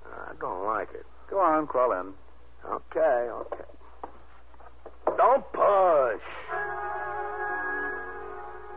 I 0.04 0.32
don't 0.40 0.64
like 0.66 0.90
it. 0.92 1.06
Go 1.30 1.40
on, 1.40 1.66
crawl 1.66 1.92
in. 1.92 2.12
Okay, 2.64 3.30
okay. 3.30 3.64
Don't 5.16 5.44
push. 5.52 6.24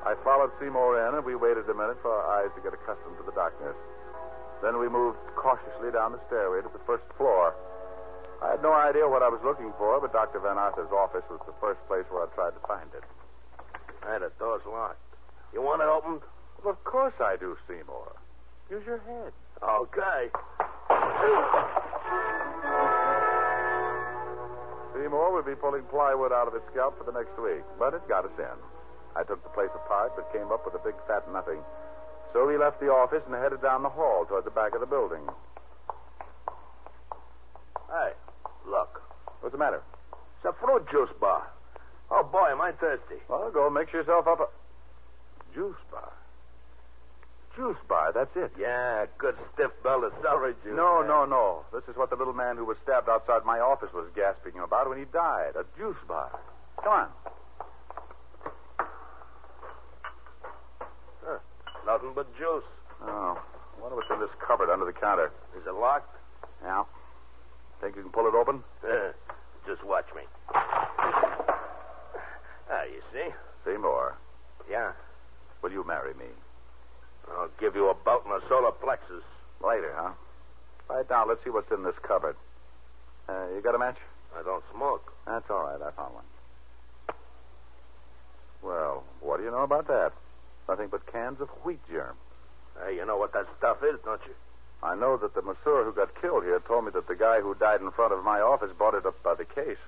I 0.06 0.14
followed 0.24 0.52
Seymour 0.62 1.10
in, 1.10 1.16
and 1.16 1.26
we 1.26 1.36
waited 1.36 1.70
a 1.70 1.74
minute 1.74 1.98
for 2.02 2.14
our 2.14 2.42
eyes 2.42 2.52
to 2.56 2.62
get 2.62 2.74
accustomed 2.74 3.18
to 3.18 3.26
the 3.26 3.34
darkness. 3.34 3.76
Then 4.62 4.78
we 4.80 4.88
moved 4.88 5.18
cautiously 5.36 5.92
down 5.92 6.14
the 6.14 6.22
stairway 6.28 6.62
to 6.62 6.70
the 6.70 6.82
first 6.86 7.04
floor. 7.18 7.54
I 8.42 8.52
had 8.52 8.62
no 8.62 8.74
idea 8.74 9.08
what 9.10 9.24
I 9.24 9.30
was 9.30 9.42
looking 9.44 9.74
for, 9.78 10.00
but 10.00 10.14
Dr. 10.14 10.40
Van 10.40 10.58
Arthur's 10.58 10.92
office 10.94 11.26
was 11.30 11.42
the 11.46 11.58
first 11.60 11.82
place 11.88 12.06
where 12.10 12.24
I 12.24 12.30
tried 12.36 12.54
to 12.54 12.64
find 12.68 12.90
it. 12.94 13.04
Hey, 14.06 14.22
the 14.22 14.32
door's 14.38 14.62
locked. 14.70 15.02
You 15.54 15.62
want 15.62 15.82
it 15.82 15.88
opened? 15.88 16.22
Well, 16.64 16.74
of 16.74 16.84
course 16.84 17.14
I 17.20 17.36
do, 17.38 17.58
Seymour. 17.68 18.16
Use 18.70 18.84
your 18.86 19.00
head. 19.06 19.32
Okay. 19.62 20.30
Seymour 24.94 25.34
would 25.34 25.46
be 25.46 25.56
pulling 25.56 25.84
plywood 25.92 26.32
out 26.32 26.48
of 26.48 26.54
his 26.54 26.64
scalp 26.72 26.98
for 26.98 27.04
the 27.04 27.14
next 27.14 27.38
week, 27.38 27.64
but 27.78 27.94
it 27.94 28.02
got 28.08 28.26
us 28.26 28.36
in. 28.40 28.58
I 29.16 29.24
took 29.24 29.44
the 29.44 29.54
place 29.56 29.72
apart, 29.76 30.14
but 30.16 30.32
came 30.34 30.52
up 30.52 30.66
with 30.66 30.76
a 30.76 30.84
big 30.84 30.96
fat 31.08 31.24
nothing. 31.32 31.60
So 32.34 32.46
we 32.46 32.58
left 32.58 32.80
the 32.80 32.92
office 32.92 33.24
and 33.26 33.36
headed 33.36 33.62
down 33.62 33.84
the 33.84 33.90
hall 33.90 34.26
toward 34.28 34.44
the 34.44 34.52
back 34.52 34.76
of 34.76 34.82
the 34.82 34.88
building. 34.88 35.24
Hey, 37.88 38.12
look. 38.68 39.02
What's 39.40 39.54
the 39.54 39.60
matter? 39.60 39.82
It's 40.44 40.52
a 40.52 40.54
fruit 40.60 40.84
juice 40.92 41.14
bar. 41.22 41.48
Oh, 42.12 42.24
boy, 42.24 42.52
am 42.52 42.62
I 42.62 42.72
thirsty. 42.74 43.24
Well, 43.30 43.52
go 43.52 43.70
mix 43.70 43.94
yourself 43.94 44.28
up 44.28 44.40
a 44.40 44.48
juice 45.56 45.80
bar. 45.90 46.12
Juice 47.56 47.80
bar, 47.88 48.12
that's 48.14 48.36
it. 48.36 48.52
Yeah, 48.60 49.06
good 49.18 49.36
stiff 49.54 49.72
belt 49.82 50.04
of 50.04 50.12
celery 50.22 50.54
juice. 50.62 50.76
No, 50.76 51.00
man. 51.00 51.08
no, 51.08 51.26
no. 51.26 51.64
This 51.72 51.88
is 51.90 51.96
what 51.96 52.10
the 52.10 52.18
little 52.18 52.34
man 52.34 52.58
who 52.58 52.66
was 52.66 52.76
stabbed 52.84 53.08
outside 53.08 53.46
my 53.46 53.60
office 53.60 53.90
was 53.94 54.06
gasping 54.14 54.60
about 54.60 54.90
when 54.90 55.00
he 55.00 55.06
died. 55.06 55.56
A 55.56 55.64
juice 55.80 55.96
bar. 56.08 56.38
Come 56.84 56.92
on. 56.94 57.08
Huh, 61.24 61.40
nothing 61.88 62.12
but 62.14 62.28
juice. 62.38 62.68
Oh, 63.02 63.40
I 63.40 63.82
wonder 63.82 63.96
what's 63.96 64.12
in 64.12 64.20
this 64.20 64.36
cupboard 64.46 64.70
under 64.70 64.86
the 64.86 64.94
counter. 64.94 65.32
Is 65.58 65.66
it 65.66 65.74
locked? 65.74 66.14
Yeah. 66.62 66.84
Think 67.80 67.96
you 67.96 68.02
can 68.04 68.12
pull 68.12 68.28
it 68.28 68.36
open? 68.36 68.64
Uh, 68.84 69.12
just 69.66 69.84
watch 69.86 70.06
me. 70.14 70.24
Ah, 72.68 72.84
you 72.84 73.02
see? 73.14 73.30
Seymour, 73.64 74.16
Yeah. 74.70 74.92
Will 75.62 75.72
you 75.72 75.84
marry 75.86 76.14
me? 76.14 76.26
I'll 77.32 77.50
give 77.60 77.76
you 77.76 77.90
a 77.90 77.96
belt 77.96 78.24
and 78.26 78.34
a 78.34 78.48
solar 78.48 78.72
plexus. 78.72 79.24
Later, 79.64 79.94
huh? 79.96 80.12
Right 80.90 81.10
now, 81.10 81.26
let's 81.28 81.44
see 81.44 81.50
what's 81.50 81.72
in 81.72 81.84
this 81.84 81.96
cupboard. 82.04 82.36
Uh, 83.28 83.48
you 83.56 83.62
got 83.62 83.74
a 83.74 83.80
match? 83.80 83.98
I 84.38 84.44
don't 84.44 84.64
smoke. 84.74 85.14
That's 85.26 85.50
all 85.50 85.64
right. 85.64 85.82
I 85.82 85.92
found 85.92 86.14
one. 86.14 86.24
Well, 88.62 89.04
what 89.22 89.38
do 89.38 89.44
you 89.44 89.52
know 89.52 89.64
about 89.64 89.88
that? 89.88 90.12
Nothing 90.68 90.90
but 90.90 91.12
cans 91.12 91.40
of 91.40 91.50
wheat 91.64 91.80
germ. 91.90 92.16
Hey, 92.84 92.96
you 92.96 93.06
know 93.06 93.18
what 93.18 93.34
that 93.34 93.46
stuff 93.58 93.78
is, 93.84 94.00
don't 94.04 94.22
you? 94.28 94.34
I 94.84 94.96
know 94.96 95.18
that 95.18 95.34
the 95.34 95.42
masseur 95.42 95.84
who 95.84 95.94
got 95.94 96.20
killed 96.22 96.44
here 96.44 96.60
told 96.68 96.86
me 96.86 96.92
that 96.92 97.08
the 97.08 97.16
guy 97.16 97.40
who 97.42 97.56
died 97.56 97.82
in 97.82 97.90
front 97.92 98.14
of 98.14 98.24
my 98.24 98.42
office 98.42 98.72
bought 98.78 98.94
it 98.94 99.06
up 99.06 99.22
by 99.24 99.34
the 99.36 99.46
case. 99.46 99.82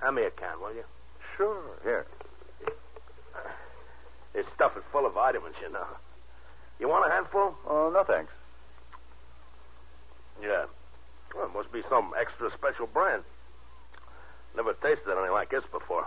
Hand 0.00 0.16
me 0.16 0.24
a 0.24 0.30
can, 0.30 0.60
will 0.60 0.74
you? 0.74 0.84
Sure. 1.36 1.62
Here. 1.82 2.06
This 4.34 4.46
stuff 4.54 4.72
is 4.76 4.82
full 4.90 5.06
of 5.06 5.14
vitamins, 5.14 5.56
you 5.60 5.70
know. 5.70 5.86
You 6.80 6.88
want 6.88 7.06
a 7.06 7.14
handful? 7.14 7.54
Oh, 7.68 7.90
no 7.92 8.02
thanks. 8.04 8.32
Yeah. 10.40 10.64
Well, 11.34 11.46
it 11.46 11.54
must 11.54 11.72
be 11.72 11.82
some 11.88 12.12
extra 12.18 12.50
special 12.56 12.86
brand. 12.86 13.22
Never 14.56 14.72
tasted 14.74 15.10
anything 15.10 15.32
like 15.32 15.50
this 15.50 15.64
before. 15.70 16.06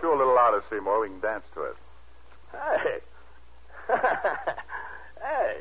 Chew 0.00 0.14
a 0.14 0.16
little 0.16 0.34
louder, 0.34 0.62
Seymour. 0.70 1.00
We 1.00 1.08
can 1.08 1.20
dance 1.20 1.44
to 1.54 1.62
it. 1.62 1.76
Hey. 2.52 2.98
hey. 5.22 5.60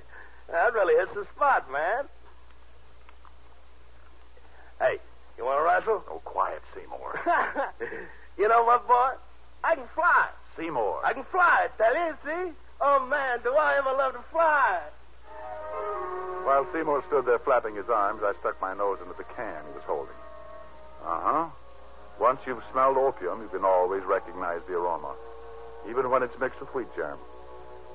That 0.51 0.73
really 0.73 0.95
hits 0.99 1.13
the 1.13 1.25
spot, 1.35 1.71
man. 1.71 2.05
Hey, 4.79 4.97
you 5.37 5.45
want 5.45 5.59
to 5.59 5.63
wrestle? 5.63 6.03
Oh, 6.09 6.21
quiet, 6.23 6.61
Seymour. 6.75 7.19
you 8.37 8.47
know 8.47 8.63
what, 8.63 8.87
boy? 8.87 9.11
I 9.63 9.75
can 9.75 9.87
fly. 9.93 10.29
Seymour. 10.57 11.01
I 11.05 11.13
can 11.13 11.23
fly, 11.25 11.67
That 11.77 11.93
is, 12.09 12.15
tell 12.23 12.33
see? 12.33 12.51
Oh, 12.81 13.05
man, 13.09 13.39
do 13.43 13.53
I 13.53 13.77
ever 13.77 13.93
love 13.97 14.13
to 14.13 14.23
fly. 14.31 14.81
While 16.43 16.65
Seymour 16.73 17.03
stood 17.07 17.25
there 17.25 17.39
flapping 17.39 17.75
his 17.75 17.89
arms, 17.89 18.21
I 18.23 18.33
stuck 18.39 18.59
my 18.61 18.73
nose 18.73 18.99
into 19.01 19.13
the 19.17 19.27
can 19.35 19.63
he 19.67 19.73
was 19.73 19.83
holding. 19.85 20.15
Uh 21.03 21.19
huh. 21.21 21.45
Once 22.19 22.39
you've 22.47 22.63
smelled 22.71 22.97
opium, 22.97 23.41
you 23.41 23.49
can 23.49 23.65
always 23.65 24.03
recognize 24.03 24.61
the 24.67 24.73
aroma, 24.73 25.13
even 25.89 26.09
when 26.09 26.23
it's 26.23 26.39
mixed 26.39 26.59
with 26.59 26.73
wheat 26.73 26.87
germ. 26.95 27.19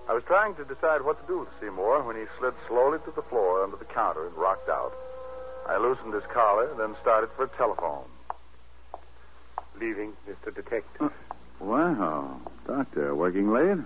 I 0.09 0.15
was 0.15 0.23
trying 0.25 0.55
to 0.57 0.65
decide 0.65 1.03
what 1.03 1.21
to 1.21 1.27
do 1.27 1.41
with 1.41 1.49
Seymour 1.61 2.03
when 2.03 2.17
he 2.17 2.25
slid 2.39 2.55
slowly 2.69 2.99
to 3.05 3.11
the 3.15 3.23
floor 3.23 3.65
under 3.65 3.77
the 3.77 3.87
counter 3.87 4.27
and 4.27 4.37
rocked 4.37 4.69
out. 4.69 4.93
I 5.67 5.79
loosened 5.79 6.15
his 6.15 6.25
collar, 6.33 6.75
then 6.77 6.95
started 7.01 7.31
for 7.37 7.45
a 7.45 7.49
telephone. 7.57 8.07
Leaving, 9.81 10.13
Mr. 10.29 10.55
Detective. 10.55 11.13
Wow. 11.63 12.41
Doctor, 12.67 13.15
working 13.15 13.53
late? 13.53 13.79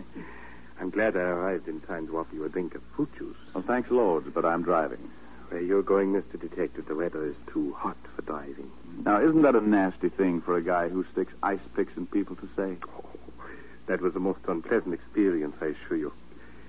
I'm 0.80 0.88
glad 0.88 1.16
I 1.16 1.20
arrived 1.20 1.68
in 1.68 1.80
time 1.82 2.06
to 2.06 2.18
offer 2.18 2.34
you 2.34 2.44
a 2.44 2.48
drink 2.48 2.74
of 2.74 2.82
fruit 2.96 3.10
juice. 3.18 3.36
Well, 3.54 3.62
thanks 3.66 3.90
loads, 3.90 4.26
but 4.32 4.46
I'm 4.46 4.62
driving. 4.62 5.10
Where 5.50 5.60
you're 5.60 5.82
going, 5.82 6.14
Mr. 6.14 6.40
Detective, 6.40 6.86
the 6.86 6.94
weather 6.94 7.26
is 7.26 7.36
too 7.52 7.74
hot 7.74 7.98
for 8.16 8.22
driving. 8.22 8.70
Now, 9.04 9.20
isn't 9.20 9.42
that 9.42 9.54
a 9.54 9.60
nasty 9.60 10.08
thing 10.08 10.40
for 10.40 10.56
a 10.56 10.62
guy 10.62 10.88
who 10.88 11.04
sticks 11.12 11.34
ice 11.42 11.60
picks 11.76 11.94
in 11.96 12.06
people 12.06 12.36
to 12.36 12.48
say? 12.56 12.78
Oh, 12.96 13.04
that 13.86 14.00
was 14.00 14.16
a 14.16 14.20
most 14.20 14.40
unpleasant 14.48 14.94
experience, 14.94 15.56
I 15.60 15.66
assure 15.66 15.98
you. 15.98 16.12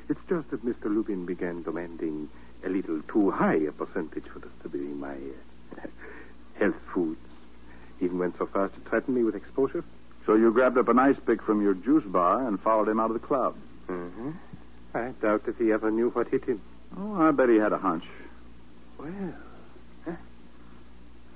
It's 0.09 0.19
just 0.27 0.51
that 0.51 0.65
Mr. 0.65 0.85
Lubin 0.85 1.25
began 1.25 1.63
demanding 1.63 2.29
a 2.65 2.69
little 2.69 3.01
too 3.03 3.31
high 3.31 3.55
a 3.55 3.71
percentage 3.71 4.25
for 4.25 4.39
be 4.67 4.79
my 4.79 5.13
uh, 5.13 5.87
health 6.59 6.75
foods. 6.93 7.19
Even 8.01 8.19
went 8.19 8.37
so 8.37 8.47
far 8.47 8.65
as 8.65 8.71
to 8.73 8.89
threaten 8.89 9.13
me 9.13 9.23
with 9.23 9.35
exposure. 9.35 9.83
So 10.25 10.35
you 10.35 10.51
grabbed 10.51 10.77
up 10.77 10.87
an 10.87 10.97
ice 10.97 11.17
pick 11.25 11.41
from 11.41 11.61
your 11.61 11.73
juice 11.73 12.03
bar 12.05 12.47
and 12.47 12.59
followed 12.59 12.87
him 12.87 12.99
out 12.99 13.11
of 13.11 13.19
the 13.19 13.25
club. 13.25 13.55
Mm-hmm. 13.87 14.31
I 14.93 15.11
doubt 15.21 15.43
if 15.47 15.57
he 15.57 15.71
ever 15.71 15.91
knew 15.91 16.09
what 16.09 16.29
hit 16.29 16.45
him. 16.45 16.61
Oh, 16.97 17.15
I 17.21 17.31
bet 17.31 17.49
he 17.49 17.57
had 17.57 17.73
a 17.73 17.77
hunch. 17.77 18.05
Well, 18.97 19.33
huh? 20.05 20.11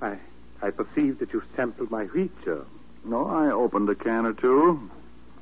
I 0.00 0.16
I 0.62 0.70
perceive 0.70 1.18
that 1.20 1.32
you 1.32 1.42
sampled 1.56 1.90
my 1.90 2.04
wheat 2.04 2.32
germ. 2.44 2.66
No, 3.04 3.26
I 3.26 3.50
opened 3.50 3.88
a 3.88 3.94
can 3.94 4.26
or 4.26 4.32
two. 4.32 4.90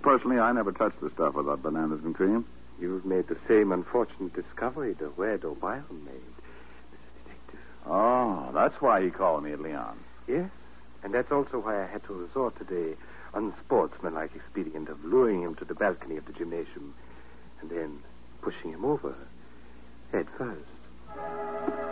Personally, 0.03 0.39
I 0.39 0.53
never 0.53 0.73
touched 0.73 1.01
the 1.01 1.11
stuff 1.11 1.35
without 1.35 1.63
bananas 1.63 2.01
and 2.05 2.15
cream. 2.15 2.45
You've 2.81 3.05
made 3.05 3.27
the 3.27 3.37
same 3.49 3.73
unfortunate 3.73 4.33
discovery 4.35 4.93
that 4.95 5.19
Red 5.19 5.45
O'Brien 5.45 5.85
made, 5.91 6.15
Mr. 6.15 7.25
Detective. 7.25 7.61
Oh, 7.87 8.51
that's 8.55 8.81
why 8.81 9.03
he 9.03 9.11
called 9.11 9.43
me 9.43 9.53
at 9.53 9.61
Leon. 9.61 9.99
Yes, 10.29 10.51
and 11.03 11.13
that's 11.13 11.33
also 11.33 11.59
why 11.59 11.83
I 11.83 11.87
had 11.87 12.05
to 12.05 12.13
resort 12.13 12.57
to 12.59 12.65
the 12.65 12.97
unsportsmanlike 13.35 14.31
expedient 14.35 14.89
of 14.89 15.05
luring 15.05 15.43
him 15.43 15.55
to 15.57 15.65
the 15.65 15.75
balcony 15.75 16.17
of 16.17 16.27
the 16.27 16.33
gymnasium 16.33 16.95
and 17.61 17.71
then 17.71 17.99
pushing 18.43 18.73
him 18.73 18.85
over 18.85 19.15
head 20.13 20.27
first. 20.37 20.61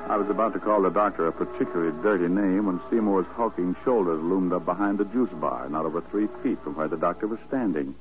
I 0.09 0.17
was 0.17 0.29
about 0.31 0.53
to 0.53 0.61
call 0.61 0.83
the 0.83 0.91
doctor 0.91 1.27
a 1.27 1.33
particularly 1.33 1.93
dirty 2.03 2.29
name 2.29 2.67
when 2.67 2.81
Seymour's 2.91 3.27
hulking 3.35 3.75
shoulders 3.85 4.23
loomed 4.23 4.53
up 4.53 4.65
behind 4.65 4.99
the 4.99 5.05
juice 5.05 5.31
bar, 5.41 5.69
not 5.69 5.85
over 5.85 6.01
three 6.01 6.29
feet 6.43 6.63
from 6.63 6.77
where 6.77 6.89
the 6.89 6.97
doctor 6.97 7.27
was 7.27 7.39
standing. 7.49 7.95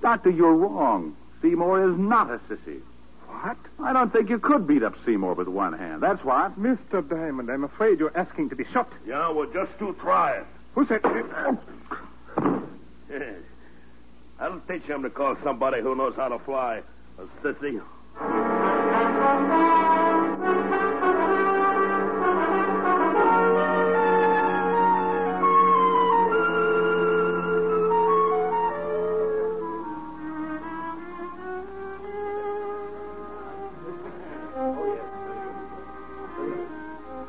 Doctor, 0.00 0.30
you're 0.30 0.54
wrong. 0.54 1.16
Seymour 1.42 1.90
is 1.90 1.98
not 1.98 2.30
a 2.30 2.38
sissy. 2.48 2.80
What? 3.28 3.56
I 3.82 3.92
don't 3.92 4.12
think 4.12 4.30
you 4.30 4.38
could 4.38 4.66
beat 4.66 4.82
up 4.82 4.94
Seymour 5.04 5.34
with 5.34 5.48
one 5.48 5.72
hand. 5.76 6.02
That's 6.02 6.24
what. 6.24 6.58
Mr. 6.58 7.06
Diamond, 7.06 7.50
I'm 7.50 7.64
afraid 7.64 7.98
you're 7.98 8.16
asking 8.16 8.50
to 8.50 8.56
be 8.56 8.64
shot. 8.72 8.90
Yeah, 9.06 9.30
well, 9.30 9.48
just 9.52 9.76
to 9.80 9.94
try 10.00 10.36
it. 10.36 10.46
Who 10.74 10.86
said... 10.86 11.00
Oh, 11.44 11.58
Yes. 13.12 13.22
I'll 14.40 14.60
teach 14.68 14.82
him 14.84 15.02
to 15.02 15.10
call 15.10 15.36
somebody 15.44 15.82
who 15.82 15.94
knows 15.94 16.14
how 16.16 16.28
to 16.28 16.38
fly 16.40 16.80
a 17.18 17.22
sissy. 17.44 17.80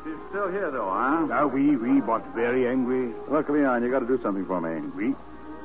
She's 0.02 0.12
still 0.30 0.50
here, 0.50 0.70
though, 0.72 0.90
huh? 0.90 1.28
Ah, 1.30 1.46
oui, 1.46 1.76
oui, 1.76 2.00
but 2.00 2.26
very 2.34 2.66
angry. 2.66 3.14
Look, 3.30 3.48
Leon, 3.48 3.82
you 3.84 3.90
got 3.90 4.00
to 4.00 4.06
do 4.06 4.20
something 4.22 4.46
for 4.46 4.60
me. 4.60 4.90
Oui. 4.96 5.14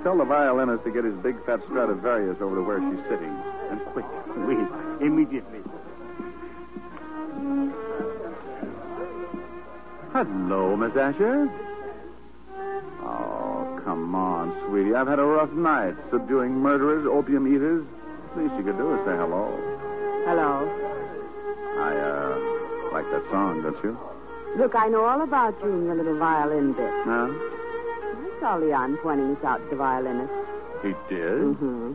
Tell 0.04 0.18
the 0.18 0.24
violinist 0.24 0.86
to 0.86 0.92
get 0.92 1.04
his 1.04 1.16
big 1.16 1.44
fat 1.46 1.60
Stradivarius 1.66 2.38
over 2.42 2.56
to 2.56 2.62
where 2.62 2.80
she's 2.80 3.04
sitting. 3.10 3.36
And 3.70 3.82
quick. 3.92 4.06
Oui, 4.48 4.56
immediately. 5.06 5.60
Hello, 10.14 10.76
Miss 10.78 10.96
Asher. 10.96 11.50
Oh, 13.04 13.82
come 13.84 14.16
on, 14.16 14.56
sweetie. 14.68 14.96
I've 14.96 15.08
had 15.08 15.20
a 15.20 15.26
rough 15.26 15.52
night 15.52 15.96
subduing 16.10 16.54
murderers, 16.54 17.06
opium 17.06 17.54
eaters. 17.54 17.86
Least 18.38 18.54
you 18.56 18.64
could 18.64 18.78
do 18.78 18.94
is 18.96 19.06
say 19.06 19.16
hello. 19.18 19.52
Hello. 20.26 20.64
I, 21.78 21.96
uh, 21.96 22.92
like 22.94 23.06
that 23.12 23.24
song, 23.32 23.64
don't 23.64 23.84
you? 23.84 23.98
Look, 24.58 24.76
I 24.76 24.88
know 24.88 25.06
all 25.06 25.22
about 25.22 25.60
you 25.62 25.72
and 25.72 25.86
your 25.86 25.96
little 25.96 26.18
violin 26.18 26.74
bit. 26.74 26.92
Huh? 27.06 27.28
I 28.40 28.42
saw 28.42 28.56
Leon 28.56 28.98
pointing 29.04 29.36
us 29.36 29.44
out 29.44 29.60
to 29.60 29.70
the 29.70 29.76
violinist. 29.76 30.32
He 30.82 30.96
did? 31.12 31.60
Mm-hmm. 31.60 31.92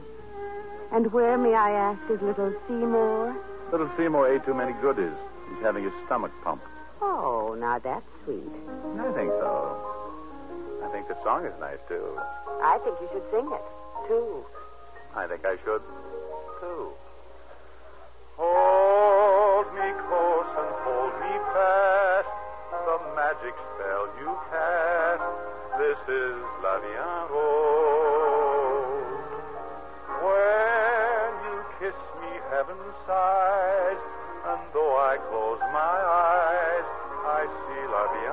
And 0.92 1.10
where, 1.10 1.38
may 1.38 1.54
I 1.54 1.70
ask, 1.72 1.98
is 2.10 2.20
little 2.20 2.52
Seymour? 2.68 3.34
Little 3.72 3.88
Seymour 3.96 4.28
ate 4.28 4.44
too 4.44 4.52
many 4.52 4.74
goodies. 4.82 5.16
He's 5.48 5.62
having 5.64 5.84
his 5.84 5.92
stomach 6.04 6.32
pumped. 6.44 6.66
Oh, 7.00 7.56
now 7.58 7.78
that's 7.78 8.04
sweet. 8.24 8.44
I 9.00 9.08
think 9.16 9.32
so. 9.40 9.72
I 10.84 10.92
think 10.92 11.08
the 11.08 11.16
song 11.24 11.46
is 11.46 11.54
nice, 11.60 11.80
too. 11.88 12.12
I 12.60 12.76
think 12.84 13.00
you 13.00 13.08
should 13.16 13.24
sing 13.32 13.48
it, 13.48 13.64
too. 14.06 14.44
I 15.16 15.26
think 15.26 15.48
I 15.48 15.56
should, 15.64 15.80
too. 16.60 16.92
Hold 18.36 19.66
me 19.72 19.88
close 19.96 20.50
and 20.60 20.70
hold 20.84 21.14
me 21.24 21.32
fast. 21.56 22.28
The 22.84 22.98
magic 23.16 23.56
spell 23.72 24.12
you 24.20 24.28
cast. 24.52 24.63
This 25.84 26.16
is 26.16 26.40
La 26.62 26.78
Vie 26.80 26.96
en 26.96 27.28
Rose. 27.28 27.60
When 30.24 31.30
you 31.44 31.60
kiss 31.78 31.98
me, 32.22 32.32
heaven 32.48 32.80
sighs. 33.04 34.00
And 34.48 34.60
though 34.72 34.96
I 34.96 35.18
close 35.28 35.60
my 35.76 35.96
eyes, 36.32 36.88
I 37.36 37.44
see 37.44 37.82
La 37.92 38.04
Vie 38.16 38.32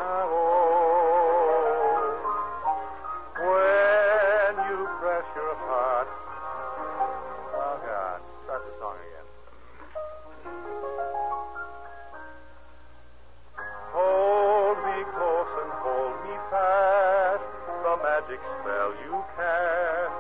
magic 18.32 18.46
spell 18.62 18.94
you 19.04 19.24
cast. 19.36 20.14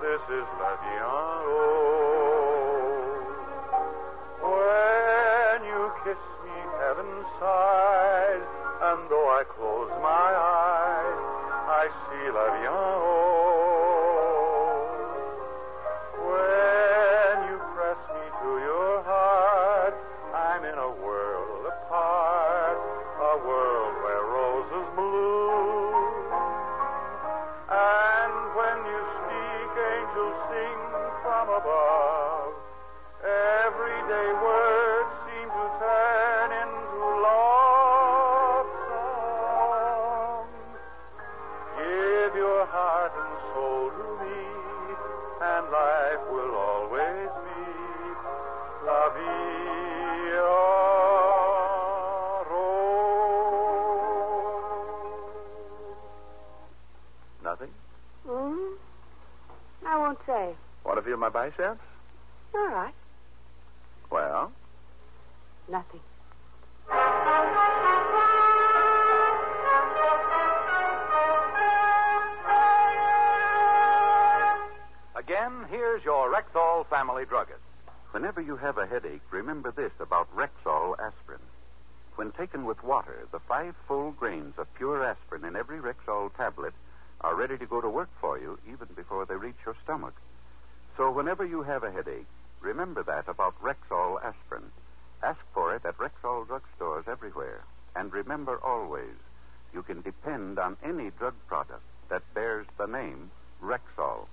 This 0.00 0.22
is 0.30 0.46
La 0.60 0.76
Vie. 0.78 1.02
When 4.46 5.64
you 5.66 5.90
kiss 6.04 6.22
me, 6.44 6.58
heaven 6.78 7.10
sighs. 7.40 8.46
And 8.80 9.10
though 9.10 9.26
I 9.26 9.42
close 9.56 9.90
my 10.02 10.30
eyes, 10.38 11.18
I 11.66 11.88
see 12.06 12.30
La 12.30 12.46
Nothing? 57.48 57.70
Hmm? 58.26 58.74
I 59.86 59.96
won't 59.96 60.18
say. 60.26 60.54
Want 60.98 61.06
to 61.06 61.10
feel 61.12 61.18
my 61.20 61.28
biceps? 61.28 61.80
All 62.52 62.68
right. 62.70 62.94
Well, 64.10 64.50
Nothing. 65.70 66.00
Again, 75.14 75.66
here's 75.70 76.02
your 76.02 76.34
Rexall 76.34 76.84
family 76.88 77.24
druggist. 77.24 77.60
Whenever 78.10 78.40
you 78.40 78.56
have 78.56 78.78
a 78.78 78.86
headache, 78.86 79.22
remember 79.30 79.70
this 79.70 79.92
about 80.00 80.26
Rexall 80.34 80.98
aspirin. 80.98 81.38
When 82.16 82.32
taken 82.32 82.64
with 82.64 82.82
water, 82.82 83.28
the 83.30 83.38
five 83.46 83.76
full 83.86 84.10
grains 84.10 84.54
of 84.58 84.66
pure 84.74 85.04
aspirin 85.04 85.44
in 85.44 85.54
every 85.54 85.78
Rexall 85.78 86.34
tablet 86.36 86.74
are 87.20 87.36
ready 87.36 87.56
to 87.56 87.66
go 87.66 87.80
to 87.80 87.88
work 87.88 88.10
for 88.20 88.36
you 88.36 88.58
even 88.66 88.88
before 88.96 89.26
they 89.26 89.36
reach 89.36 89.58
your 89.64 89.76
stomach. 89.84 90.14
So 90.98 91.12
whenever 91.12 91.46
you 91.46 91.62
have 91.62 91.84
a 91.84 91.92
headache, 91.92 92.26
remember 92.60 93.04
that 93.04 93.28
about 93.28 93.54
Rexall 93.62 94.20
aspirin. 94.20 94.64
Ask 95.22 95.38
for 95.54 95.72
it 95.72 95.86
at 95.86 95.96
Rexall 95.96 96.44
drugstores 96.48 97.06
everywhere. 97.06 97.62
And 97.94 98.12
remember 98.12 98.58
always, 98.64 99.14
you 99.72 99.82
can 99.84 100.02
depend 100.02 100.58
on 100.58 100.76
any 100.84 101.10
drug 101.10 101.34
product 101.46 101.84
that 102.10 102.22
bears 102.34 102.66
the 102.78 102.86
name 102.86 103.30
Rexall. 103.62 104.26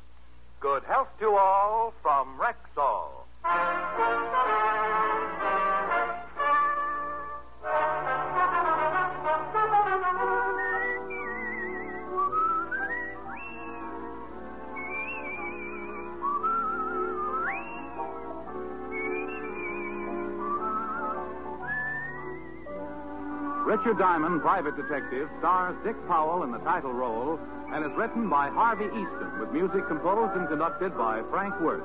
Good 0.60 0.84
health 0.86 1.10
to 1.20 1.38
all 1.38 1.94
from 2.02 2.40
Rexall. 2.40 3.12
Richard 23.76 24.00
Diamond, 24.00 24.40
Private 24.40 24.78
Detective, 24.78 25.28
stars 25.40 25.76
Dick 25.84 25.98
Powell 26.08 26.44
in 26.44 26.52
the 26.54 26.60
title 26.60 26.94
role 26.94 27.38
and 27.74 27.84
is 27.84 27.92
written 27.98 28.30
by 28.30 28.48
Harvey 28.48 28.86
Easton 28.86 29.38
with 29.38 29.52
music 29.52 29.86
composed 29.90 30.32
and 30.38 30.48
conducted 30.48 30.98
by 30.98 31.22
Frank 31.30 31.60
Worth. 31.60 31.84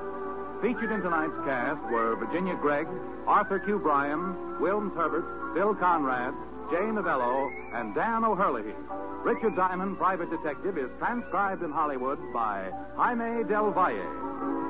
Featured 0.61 0.89
in 0.89 1.01
tonight's 1.01 1.35
cast 1.43 1.83
were 1.91 2.15
Virginia 2.15 2.55
Gregg, 2.55 2.87
Arthur 3.27 3.59
Q. 3.59 3.77
Bryan, 3.79 4.37
Wilms 4.61 4.95
Herbert, 4.95 5.53
Bill 5.53 5.75
Conrad, 5.75 6.33
Jay 6.71 6.79
Novello, 6.79 7.51
and 7.73 7.93
Dan 7.93 8.23
O'Herlihy. 8.23 8.71
Richard 9.25 9.57
Diamond, 9.57 9.97
Private 9.97 10.29
Detective, 10.29 10.77
is 10.77 10.89
transcribed 10.97 11.61
in 11.61 11.71
Hollywood 11.71 12.19
by 12.31 12.71
Jaime 12.95 13.43
Del 13.49 13.69
Valle. 13.71 14.60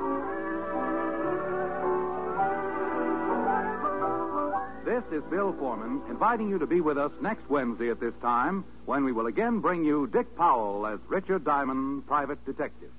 This 5.10 5.22
is 5.22 5.30
Bill 5.30 5.54
Foreman 5.58 6.00
inviting 6.08 6.48
you 6.48 6.58
to 6.58 6.66
be 6.66 6.80
with 6.80 6.96
us 6.96 7.10
next 7.20 7.48
Wednesday 7.48 7.90
at 7.90 7.98
this 7.98 8.14
time 8.20 8.64
when 8.86 9.04
we 9.04 9.12
will 9.12 9.26
again 9.26 9.60
bring 9.60 9.84
you 9.84 10.06
Dick 10.06 10.36
Powell 10.36 10.86
as 10.86 10.98
Richard 11.08 11.44
Diamond, 11.44 12.06
private 12.06 12.44
detective. 12.44 12.90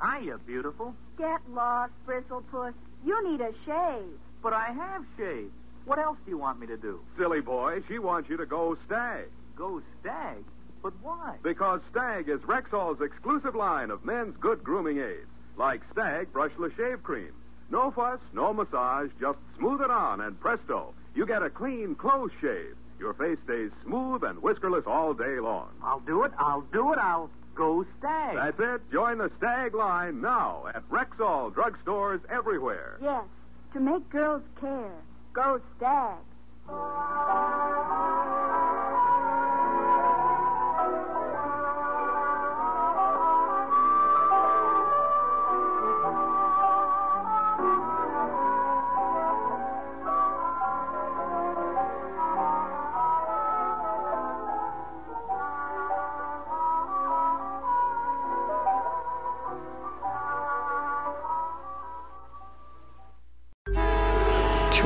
Hiya, 0.00 0.38
beautiful. 0.46 0.94
Get 1.16 1.40
lost, 1.50 1.92
Bristlepuss. 2.06 2.74
You 3.04 3.30
need 3.30 3.40
a 3.40 3.52
shave. 3.64 4.18
But 4.42 4.52
I 4.52 4.72
have 4.72 5.04
shaved. 5.16 5.52
What 5.84 5.98
else 5.98 6.18
do 6.24 6.30
you 6.30 6.38
want 6.38 6.60
me 6.60 6.66
to 6.66 6.76
do? 6.76 7.00
Silly 7.16 7.40
boy, 7.40 7.80
she 7.88 7.98
wants 7.98 8.28
you 8.28 8.36
to 8.36 8.46
go 8.46 8.76
Stag. 8.86 9.28
Go 9.58 9.82
stag? 10.00 10.44
But 10.82 10.92
why? 11.02 11.34
Because 11.42 11.80
Stag 11.90 12.28
is 12.28 12.38
Rexall's 12.42 13.00
exclusive 13.02 13.56
line 13.56 13.90
of 13.90 14.04
men's 14.04 14.36
good 14.40 14.62
grooming 14.62 14.98
aids, 14.98 15.26
like 15.56 15.80
Stag 15.90 16.32
Brushless 16.32 16.76
Shave 16.76 17.02
Cream. 17.02 17.32
No 17.68 17.90
fuss, 17.90 18.20
no 18.32 18.54
massage, 18.54 19.10
just 19.20 19.38
smooth 19.58 19.80
it 19.80 19.90
on, 19.90 20.20
and 20.20 20.38
presto, 20.40 20.94
you 21.16 21.26
get 21.26 21.42
a 21.42 21.50
clean, 21.50 21.96
close 21.96 22.30
shave. 22.40 22.76
Your 23.00 23.14
face 23.14 23.38
stays 23.44 23.70
smooth 23.84 24.22
and 24.22 24.40
whiskerless 24.40 24.86
all 24.86 25.12
day 25.14 25.40
long. 25.40 25.70
I'll 25.82 26.00
do 26.00 26.22
it. 26.22 26.32
I'll 26.38 26.62
do 26.72 26.92
it. 26.92 26.98
I'll 26.98 27.28
go 27.56 27.84
stag. 27.98 28.36
That's 28.36 28.60
it. 28.60 28.92
Join 28.92 29.18
the 29.18 29.30
Stag 29.38 29.74
line 29.74 30.20
now 30.20 30.66
at 30.72 30.88
Rexall 30.88 31.52
drugstores 31.52 32.20
everywhere. 32.30 32.98
Yes, 33.02 33.24
to 33.72 33.80
make 33.80 34.08
girls 34.10 34.42
care. 34.60 34.94
Go 35.32 35.60
stag. 35.76 36.18